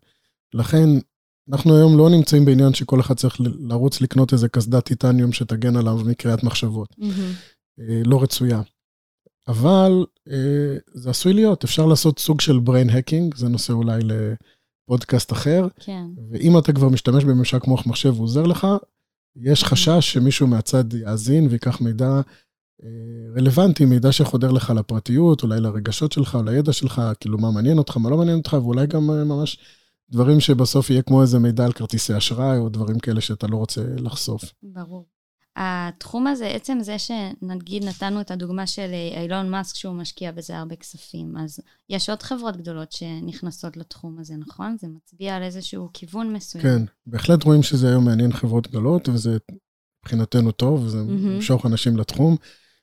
לכן, 0.54 0.90
אנחנו 1.52 1.78
היום 1.78 1.98
לא 1.98 2.10
נמצאים 2.10 2.46
בעניין 2.46 2.74
שכל 2.74 3.00
אחד 3.00 3.16
צריך 3.16 3.36
לרוץ 3.40 4.02
לקנות 4.02 4.34
איזה 4.34 4.50
קסדת 4.50 4.86
טיטניום 4.86 5.32
שתגן 5.32 5.76
עליו 5.76 5.98
מקריאת 6.06 6.44
מחשבות. 6.44 6.96
Mm-hmm. 7.00 7.82
לא 8.06 8.24
רצויה. 8.24 8.62
אבל 9.48 10.06
אה, 10.30 10.78
זה 10.94 11.10
עשוי 11.10 11.34
להיות, 11.34 11.64
אפשר 11.64 11.86
לעשות 11.86 12.20
סוג 12.20 12.42
של 12.42 12.60
brain 12.66 12.90
hacking, 12.90 13.38
זה 13.38 13.50
נושא 13.50 13.74
אולי 13.74 14.00
לפודקאסט 14.04 15.32
אחר. 15.32 15.68
כן. 15.80 16.06
ואם 16.32 16.58
אתה 16.58 16.74
כבר 16.74 16.90
משתמש 16.90 17.24
בממשק 17.24 17.68
מוח 17.68 17.88
מחשב 17.88 18.10
והוא 18.10 18.24
עוזר 18.24 18.44
לך, 18.44 18.68
יש 19.36 19.64
חשש 19.64 20.14
שמישהו 20.14 20.48
מהצד 20.48 20.94
יאזין 20.94 21.48
ויקח 21.50 21.82
מידע 21.82 22.22
רלוונטי, 23.38 23.86
מידע 23.86 24.12
שחודר 24.12 24.52
לך 24.52 24.70
לפרטיות, 24.70 25.44
אולי 25.44 25.60
לרגשות 25.60 26.12
שלך, 26.12 26.36
או 26.36 26.44
לידע 26.44 26.74
שלך, 26.74 27.02
כאילו 27.20 27.38
מה 27.38 27.52
מעניין 27.52 27.78
אותך, 27.78 27.98
מה 27.98 28.10
לא 28.10 28.18
מעניין 28.18 28.38
אותך, 28.38 28.54
ואולי 28.54 28.88
גם 28.88 29.10
אה, 29.10 29.24
ממש 29.24 29.58
דברים 30.10 30.40
שבסוף 30.40 30.90
יהיה 30.90 31.02
כמו 31.02 31.22
איזה 31.22 31.40
מידע 31.40 31.66
על 31.66 31.72
כרטיסי 31.72 32.18
אשראי, 32.18 32.58
או 32.58 32.70
דברים 32.70 33.00
כאלה 33.00 33.22
שאתה 33.22 33.48
לא 33.48 33.58
רוצה 33.58 33.82
לחשוף. 33.98 34.44
ברור. 34.64 35.06
התחום 35.56 36.28
הזה, 36.28 36.48
עצם 36.48 36.78
זה 36.82 36.96
שנגיד 37.00 37.84
נתנו 37.86 38.22
את 38.22 38.32
הדוגמה 38.32 38.68
של 38.68 38.90
אה, 38.94 39.22
אילון 39.22 39.50
מאסק, 39.50 39.76
שהוא 39.76 39.96
משקיע 39.96 40.32
בזה 40.32 40.58
הרבה 40.58 40.76
כספים, 40.76 41.38
אז 41.38 41.60
יש 41.90 42.10
עוד 42.10 42.22
חברות 42.22 42.58
גדולות 42.58 42.92
שנכנסות 42.92 43.78
לתחום 43.78 44.20
הזה, 44.20 44.34
נכון? 44.38 44.76
זה 44.80 44.88
מצביע 44.88 45.36
על 45.36 45.44
איזשהו 45.44 45.90
כיוון 45.94 46.34
מסוים. 46.34 46.64
כן, 46.64 46.82
בהחלט 47.08 47.44
רואים 47.44 47.64
שזה 47.64 47.90
היום 47.90 48.06
מעניין 48.06 48.34
חברות 48.34 48.68
גדולות, 48.68 49.10
וזה 49.10 49.38
מבחינתנו 50.04 50.52
טוב, 50.52 50.84
וזה 50.84 50.98
mm-hmm. 50.98 51.68
אנשים 51.68 51.98
לתחום. 51.98 52.36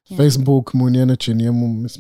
כן. 0.05 0.17
פייסבוק 0.17 0.75
מעוניינת 0.75 1.21
שנהיה 1.21 1.51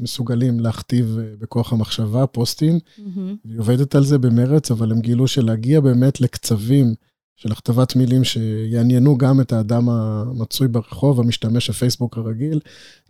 מסוגלים 0.01 0.61
להכתיב 0.61 1.19
אה, 1.19 1.25
בכוח 1.39 1.73
המחשבה 1.73 2.27
פוסטים, 2.27 2.79
mm-hmm. 2.79 3.21
היא 3.45 3.59
עובדת 3.59 3.95
על 3.95 4.05
זה 4.05 4.19
במרץ, 4.19 4.71
אבל 4.71 4.93
הם 4.93 5.01
גילו 5.01 5.29
שלהגיע 5.29 5.81
באמת 5.81 6.21
לקצבים 6.21 6.95
של 7.37 7.53
הכתבת 7.53 7.97
מילים 7.97 8.25
שיעניינו 8.25 9.19
גם 9.19 9.41
את 9.41 9.53
האדם 9.53 9.89
המצוי 9.89 10.69
ברחוב, 10.69 11.21
המשתמש 11.21 11.71
הפייסבוק 11.71 12.17
הרגיל, 12.17 12.61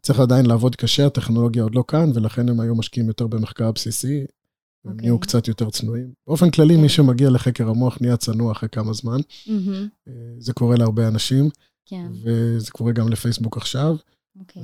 צריך 0.02 0.20
עדיין 0.20 0.46
לעבוד 0.46 0.76
קשה, 0.76 1.06
הטכנולוגיה 1.06 1.62
עוד 1.62 1.74
לא 1.74 1.84
כאן, 1.88 2.10
ולכן 2.14 2.48
הם 2.48 2.60
היו 2.60 2.74
משקיעים 2.74 3.08
יותר 3.08 3.26
במחקר 3.26 3.72
בסיסי, 3.72 4.24
הם 4.84 4.92
okay. 4.92 5.02
נהיו 5.02 5.14
אוקיי. 5.14 5.28
קצת 5.28 5.48
יותר 5.48 5.70
צנועים. 5.70 6.12
באופן 6.26 6.50
כללי, 6.50 6.74
okay. 6.74 6.78
מי 6.78 6.82
כן. 6.82 6.88
שמגיע 6.88 7.30
לחקר 7.30 7.68
המוח 7.68 7.98
נהיה 8.00 8.16
צנוע 8.16 8.52
אחרי 8.52 8.68
כמה 8.68 8.92
זמן. 8.92 9.20
Mm-hmm. 9.20 10.10
זה 10.38 10.52
קורה 10.52 10.76
להרבה 10.76 11.08
אנשים, 11.08 11.50
כן. 11.86 12.06
וזה 12.22 12.70
קורה 12.70 12.92
גם 12.92 13.08
לפייסבוק 13.08 13.56
עכשיו. 13.56 13.96
אוקיי. 14.40 14.62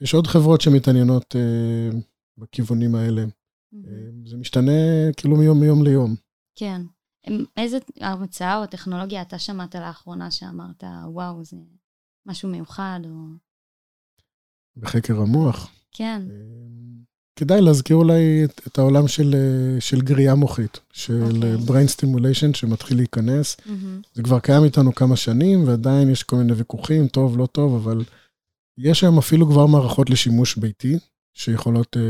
ויש 0.00 0.14
עוד 0.14 0.26
חברות 0.26 0.60
שמתעניינות 0.60 1.34
uh, 1.34 1.96
בכיוונים 2.38 2.94
האלה. 2.94 3.24
Mm-hmm. 3.24 3.76
Uh, 3.76 4.28
זה 4.28 4.36
משתנה 4.36 4.72
כאילו 5.16 5.36
מיום 5.36 5.60
מיום 5.60 5.84
ליום. 5.84 6.14
כן. 6.54 6.82
איזה 7.56 7.78
הרצאה 8.00 8.56
או 8.56 8.66
טכנולוגיה 8.66 9.22
אתה 9.22 9.38
שמעת 9.38 9.74
לאחרונה 9.74 10.30
שאמרת, 10.30 10.84
וואו, 11.06 11.44
זה 11.44 11.56
משהו 12.26 12.48
מיוחד, 12.48 13.00
או... 13.04 13.26
בחקר 14.76 15.20
המוח? 15.20 15.72
כן. 15.92 16.22
Uh, 16.28 17.13
כדאי 17.36 17.60
להזכיר 17.60 17.96
אולי 17.96 18.44
את, 18.44 18.60
את 18.66 18.78
העולם 18.78 19.08
של, 19.08 19.34
של 19.80 20.00
גריעה 20.00 20.34
מוחית, 20.34 20.80
של 20.92 21.22
okay. 21.22 21.60
אוקיי. 21.60 21.84
brain 21.84 21.88
stimulation 21.88 22.56
שמתחיל 22.56 22.96
להיכנס. 22.96 23.56
Mm-hmm. 23.56 23.70
זה 24.14 24.22
כבר 24.22 24.40
קיים 24.40 24.64
איתנו 24.64 24.94
כמה 24.94 25.16
שנים, 25.16 25.68
ועדיין 25.68 26.10
יש 26.10 26.22
כל 26.22 26.36
מיני 26.36 26.52
ויכוחים, 26.52 27.08
טוב, 27.08 27.38
לא 27.38 27.46
טוב, 27.46 27.74
אבל 27.74 28.04
יש 28.78 29.02
היום 29.04 29.18
אפילו 29.18 29.46
כבר 29.46 29.66
מערכות 29.66 30.10
לשימוש 30.10 30.56
ביתי, 30.56 30.98
שיכולות 31.34 31.96
uh, 31.96 32.00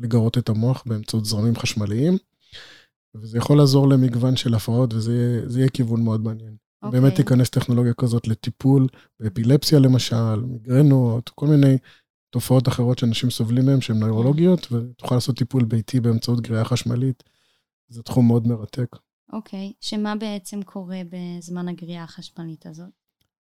לגרות 0.00 0.38
את 0.38 0.48
המוח 0.48 0.82
באמצעות 0.86 1.24
זרמים 1.24 1.56
חשמליים, 1.56 2.16
וזה 3.14 3.38
יכול 3.38 3.58
לעזור 3.58 3.88
למגוון 3.88 4.36
של 4.36 4.54
הפרעות, 4.54 4.94
וזה 4.94 5.38
יהיה 5.56 5.68
כיוון 5.68 6.04
מאוד 6.04 6.24
מעניין. 6.24 6.54
Okay. 6.84 6.90
באמת 6.90 7.10
אוקיי. 7.10 7.24
תיכנס 7.24 7.50
טכנולוגיה 7.50 7.94
כזאת 7.94 8.28
לטיפול 8.28 8.86
באפילפסיה 9.20 9.78
למשל, 9.78 10.40
מיגרנות, 10.40 11.28
כל 11.28 11.46
מיני 11.46 11.78
תופעות 12.32 12.68
אחרות 12.68 12.98
שאנשים 12.98 13.30
סובלים 13.30 13.66
מהן, 13.66 13.80
שהן 13.80 13.98
נוירולוגיות, 13.98 14.72
ותוכל 14.72 15.14
לעשות 15.14 15.36
טיפול 15.36 15.64
ביתי 15.64 16.00
באמצעות 16.00 16.40
גריעה 16.40 16.64
חשמלית. 16.64 17.22
זה 17.88 18.02
תחום 18.02 18.26
מאוד 18.26 18.46
מרתק. 18.46 18.96
אוקיי, 19.32 19.72
okay. 19.74 19.76
שמה 19.80 20.16
בעצם 20.16 20.62
קורה 20.62 21.00
בזמן 21.10 21.68
הגריעה 21.68 22.04
החשמלית 22.04 22.66
הזאת? 22.66 22.88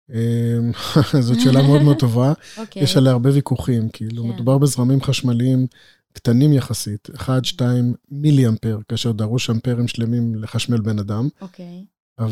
אמ, 0.10 0.72
זאת 1.28 1.40
שאלה 1.40 1.62
מאוד 1.62 1.82
מאוד 1.82 2.00
טובה. 2.00 2.34
okay. 2.34 2.60
אוקיי. 2.60 2.84
יש 2.84 2.98
עליה 2.98 3.12
הרבה 3.12 3.30
ויכוחים, 3.34 3.90
כאילו, 3.90 4.24
yeah. 4.24 4.28
כן. 4.28 4.34
מדובר 4.34 4.58
בזרמים 4.58 5.02
חשמליים 5.02 5.68
קטנים 6.14 6.54
יחסית, 6.54 7.10
1-2 7.10 7.62
מילי 8.12 8.48
אמפר, 8.48 8.80
כאשר 8.88 9.12
דרוש 9.12 9.50
אמפרים 9.50 9.88
שלמים 9.88 10.36
לחשמל 10.36 10.82
בן 10.82 11.00
אדם. 11.00 11.28
אוקיי. 11.42 11.86
Okay. 11.86 12.24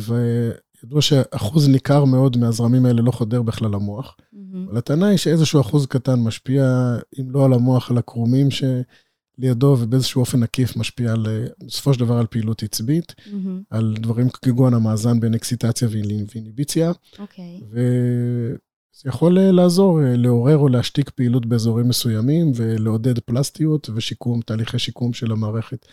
ידוע 0.84 1.02
שאחוז 1.02 1.70
ניכר 1.70 2.06
מאוד 2.06 2.38
מהזרמים 2.38 2.86
האלה 2.86 3.02
לא 3.02 3.12
חודר 3.12 3.42
בכלל 3.42 3.72
למוח. 3.72 4.16
Mm-hmm. 4.20 4.38
אבל 4.70 4.78
הטענה 4.78 5.08
היא 5.08 5.18
שאיזשהו 5.18 5.62
אחוז 5.62 5.86
קטן 5.86 6.20
משפיע, 6.20 6.96
אם 7.20 7.32
לא 7.32 7.46
על 7.46 7.54
המוח, 7.54 7.92
על 7.92 7.98
הקרומים 7.98 8.48
שלידו, 8.52 9.78
ובאיזשהו 9.80 10.20
אופן 10.20 10.44
עקיף 10.44 10.78
משפיע 10.78 11.12
על, 11.12 11.26
בסופו 11.66 11.94
של 11.94 12.00
דבר 12.00 12.18
על 12.18 12.28
פעילות 12.28 12.64
עצבית, 12.64 13.16
mm-hmm. 13.18 13.50
על 13.70 13.96
דברים 14.00 14.30
כגון 14.30 14.74
המאזן 14.74 15.20
בין 15.20 15.34
אקסיטציה 15.34 15.88
ואיניביציה. 15.92 16.92
אוקיי. 17.20 17.60
Okay. 17.62 17.64
וזה 17.70 19.10
יכול 19.10 19.40
לעזור, 19.40 20.00
לעורר 20.04 20.58
או 20.58 20.68
להשתיק 20.68 21.10
פעילות 21.10 21.46
באזורים 21.46 21.88
מסוימים, 21.88 22.52
ולעודד 22.56 23.20
פלסטיות 23.20 23.90
ושיקום, 23.96 24.42
תהליכי 24.42 24.80
שיקום 24.80 25.14
של 25.14 25.32
המערכת. 25.32 25.86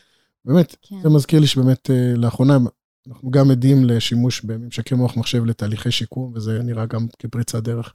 באמת, 0.45 0.77
כן. 0.83 0.97
זה 1.03 1.09
מזכיר 1.09 1.41
לי 1.41 1.47
שבאמת 1.47 1.91
לאחרונה 2.17 2.59
אנחנו 3.09 3.31
גם 3.31 3.51
עדים 3.51 3.85
לשימוש 3.85 4.41
בממשקי 4.45 4.95
מוח 4.95 5.17
מחשב 5.17 5.45
לתהליכי 5.45 5.91
שיקום, 5.91 6.33
וזה 6.35 6.63
נראה 6.63 6.87
גם 6.87 7.07
כפריצת 7.19 7.63
דרך. 7.63 7.93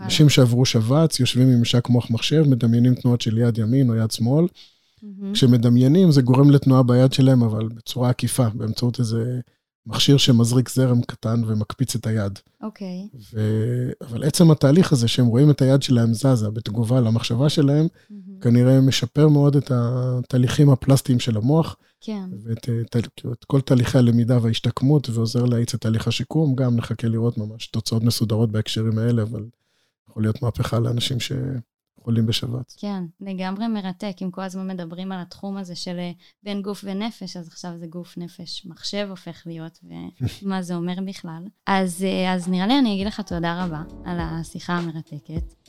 אנשים 0.00 0.28
שעברו 0.28 0.64
שבץ, 0.64 1.20
יושבים 1.20 1.48
עם 1.48 1.58
ממשק 1.58 1.88
מוח 1.88 2.10
מחשב, 2.10 2.44
מדמיינים 2.48 2.94
תנועות 2.94 3.20
של 3.20 3.38
יד 3.38 3.58
ימין 3.58 3.90
או 3.90 3.94
יד 3.94 4.10
שמאל. 4.10 4.46
כשמדמיינים 5.32 6.10
זה 6.10 6.22
גורם 6.22 6.50
לתנועה 6.50 6.82
ביד 6.82 7.12
שלהם, 7.12 7.42
אבל 7.42 7.68
בצורה 7.68 8.10
עקיפה, 8.10 8.48
באמצעות 8.48 8.98
איזה 8.98 9.40
מכשיר 9.86 10.16
שמזריק 10.16 10.68
זרם 10.68 11.02
קטן 11.02 11.42
ומקפיץ 11.46 11.94
את 11.94 12.06
היד. 12.06 12.38
אוקיי. 12.62 13.08
Okay. 13.12 13.16
ו... 13.32 13.40
אבל 14.00 14.24
עצם 14.24 14.50
התהליך 14.50 14.92
הזה, 14.92 15.08
שהם 15.08 15.26
רואים 15.26 15.50
את 15.50 15.62
היד 15.62 15.82
שלהם 15.82 16.14
זזה 16.14 16.50
בתגובה 16.50 17.00
למחשבה 17.00 17.48
שלהם, 17.48 17.86
mm-hmm. 17.86 18.14
כנראה 18.40 18.80
משפר 18.80 19.28
מאוד 19.28 19.56
את 19.56 19.70
התהליכים 19.74 20.70
הפלסטיים 20.70 21.20
של 21.20 21.36
המוח. 21.36 21.76
כן. 22.00 22.24
ואת 22.42 22.68
את, 22.96 22.96
את 23.32 23.44
כל 23.44 23.60
תהליכי 23.60 23.98
הלמידה 23.98 24.38
וההשתקמות, 24.42 25.08
ועוזר 25.08 25.44
להאיץ 25.44 25.74
את 25.74 25.80
תהליך 25.80 26.08
השיקום. 26.08 26.54
גם 26.54 26.76
נחכה 26.76 27.08
לראות 27.08 27.38
ממש 27.38 27.66
תוצאות 27.66 28.02
מסודרות 28.02 28.52
בהקשרים 28.52 28.98
האלה, 28.98 29.22
אבל 29.22 29.46
יכול 30.10 30.22
להיות 30.22 30.42
מהפכה 30.42 30.78
לאנשים 30.78 31.20
ש... 31.20 31.32
חולים 32.06 32.26
בשבץ. 32.26 32.76
כן, 32.78 33.04
לגמרי 33.20 33.68
מרתק. 33.68 34.16
אם 34.22 34.30
כל 34.30 34.42
הזמן 34.42 34.66
מדברים 34.66 35.12
על 35.12 35.20
התחום 35.20 35.56
הזה 35.56 35.74
של 35.74 35.98
אה, 35.98 36.10
בין 36.42 36.62
גוף 36.62 36.84
ונפש, 36.84 37.36
אז 37.36 37.48
עכשיו 37.48 37.78
זה 37.78 37.86
גוף 37.86 38.18
נפש 38.18 38.66
מחשב 38.66 39.06
הופך 39.10 39.42
להיות, 39.46 39.78
ומה 40.42 40.62
זה 40.62 40.74
אומר 40.74 40.94
בכלל. 41.06 41.44
אז, 41.66 42.04
אה, 42.04 42.34
אז 42.34 42.48
נראה 42.48 42.66
לי 42.66 42.78
אני 42.78 42.94
אגיד 42.94 43.06
לך 43.06 43.20
תודה 43.20 43.64
רבה 43.64 43.82
על 44.04 44.18
השיחה 44.20 44.72
המרתקת. 44.72 45.65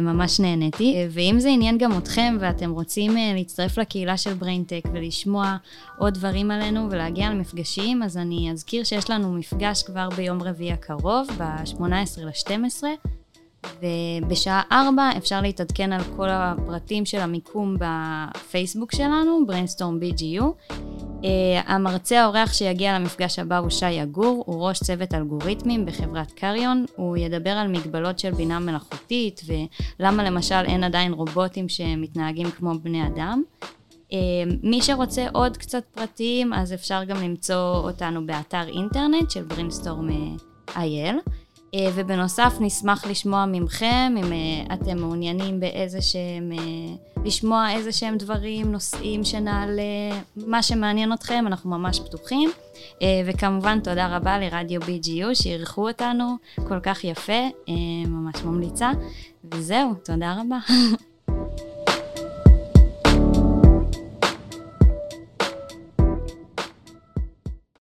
ממש 0.00 0.40
נהניתי. 0.40 1.06
ואם 1.10 1.36
זה 1.38 1.48
עניין 1.48 1.78
גם 1.78 1.98
אתכם 1.98 2.36
ואתם 2.40 2.70
רוצים 2.70 3.16
להצטרף 3.34 3.78
לקהילה 3.78 4.16
של 4.16 4.34
בריינטק 4.34 4.82
ולשמוע 4.92 5.56
עוד 5.98 6.14
דברים 6.14 6.50
עלינו 6.50 6.90
ולהגיע 6.90 7.30
למפגשים, 7.30 8.02
אז 8.02 8.16
אני 8.16 8.50
אזכיר 8.52 8.84
שיש 8.84 9.10
לנו 9.10 9.32
מפגש 9.32 9.82
כבר 9.82 10.08
ביום 10.16 10.42
רביעי 10.42 10.72
הקרוב, 10.72 11.28
ב-18 11.38 11.80
ל-12. 12.24 12.84
ובשעה 13.82 14.62
4 14.72 15.10
אפשר 15.16 15.40
להתעדכן 15.40 15.92
על 15.92 16.02
כל 16.16 16.28
הפרטים 16.30 17.06
של 17.06 17.18
המיקום 17.18 17.76
בפייסבוק 17.78 18.94
שלנו, 18.94 19.40
brainstorm 19.48 20.02
BGU. 20.02 20.42
Uh, 21.22 21.26
המרצה 21.66 22.22
האורח 22.22 22.52
שיגיע 22.52 22.98
למפגש 22.98 23.38
הבא 23.38 23.58
הוא 23.58 23.70
שי 23.70 23.90
יגור, 23.90 24.42
הוא 24.46 24.68
ראש 24.68 24.78
צוות 24.78 25.14
אלגוריתמים 25.14 25.86
בחברת 25.86 26.32
קריון. 26.32 26.84
הוא 26.96 27.16
ידבר 27.16 27.50
על 27.50 27.68
מגבלות 27.68 28.18
של 28.18 28.30
בינה 28.30 28.58
מלאכותית 28.58 29.40
ולמה 30.00 30.24
למשל 30.24 30.62
אין 30.66 30.84
עדיין 30.84 31.12
רובוטים 31.12 31.68
שמתנהגים 31.68 32.50
כמו 32.50 32.72
בני 32.82 33.06
אדם. 33.06 33.42
אה, 34.10 34.14
מי 34.62 34.82
שרוצה 34.82 35.26
עוד 35.32 35.56
קצת 35.56 35.84
פרטים, 35.94 36.52
אז 36.52 36.72
אפשר 36.72 37.04
גם 37.04 37.22
למצוא 37.22 37.76
אותנו 37.76 38.26
באתר 38.26 38.68
אינטרנט 38.68 39.30
של 39.30 39.42
Brainstorm 39.42 40.08
IL. 40.68 40.76
אה, 40.76 41.12
ובנוסף 41.94 42.52
נשמח 42.60 43.06
לשמוע 43.06 43.46
מכם, 43.46 44.14
אם 44.18 44.32
אה, 44.32 44.74
אתם 44.74 44.98
מעוניינים 44.98 45.60
באיזה 45.60 46.00
שהם, 46.00 46.52
אה, 46.52 47.22
לשמוע 47.24 47.72
איזה 47.72 47.92
שהם 47.92 48.16
דברים, 48.16 48.72
נושאים 48.72 49.24
שנעלה, 49.24 49.82
מה 50.36 50.62
שמעניין 50.62 51.12
אתכם, 51.12 51.44
אנחנו 51.46 51.70
ממש 51.70 52.00
פתוחים. 52.00 52.50
וכמובן 53.26 53.80
תודה 53.80 54.16
רבה 54.16 54.38
לרדיו 54.38 54.80
BGU 54.80 55.34
שאירחו 55.34 55.88
אותנו 55.88 56.36
כל 56.68 56.80
כך 56.80 57.04
יפה, 57.04 57.48
ממש 58.06 58.42
ממליצה. 58.44 58.90
וזהו, 59.44 59.94
תודה 60.04 60.36
רבה. 60.40 60.58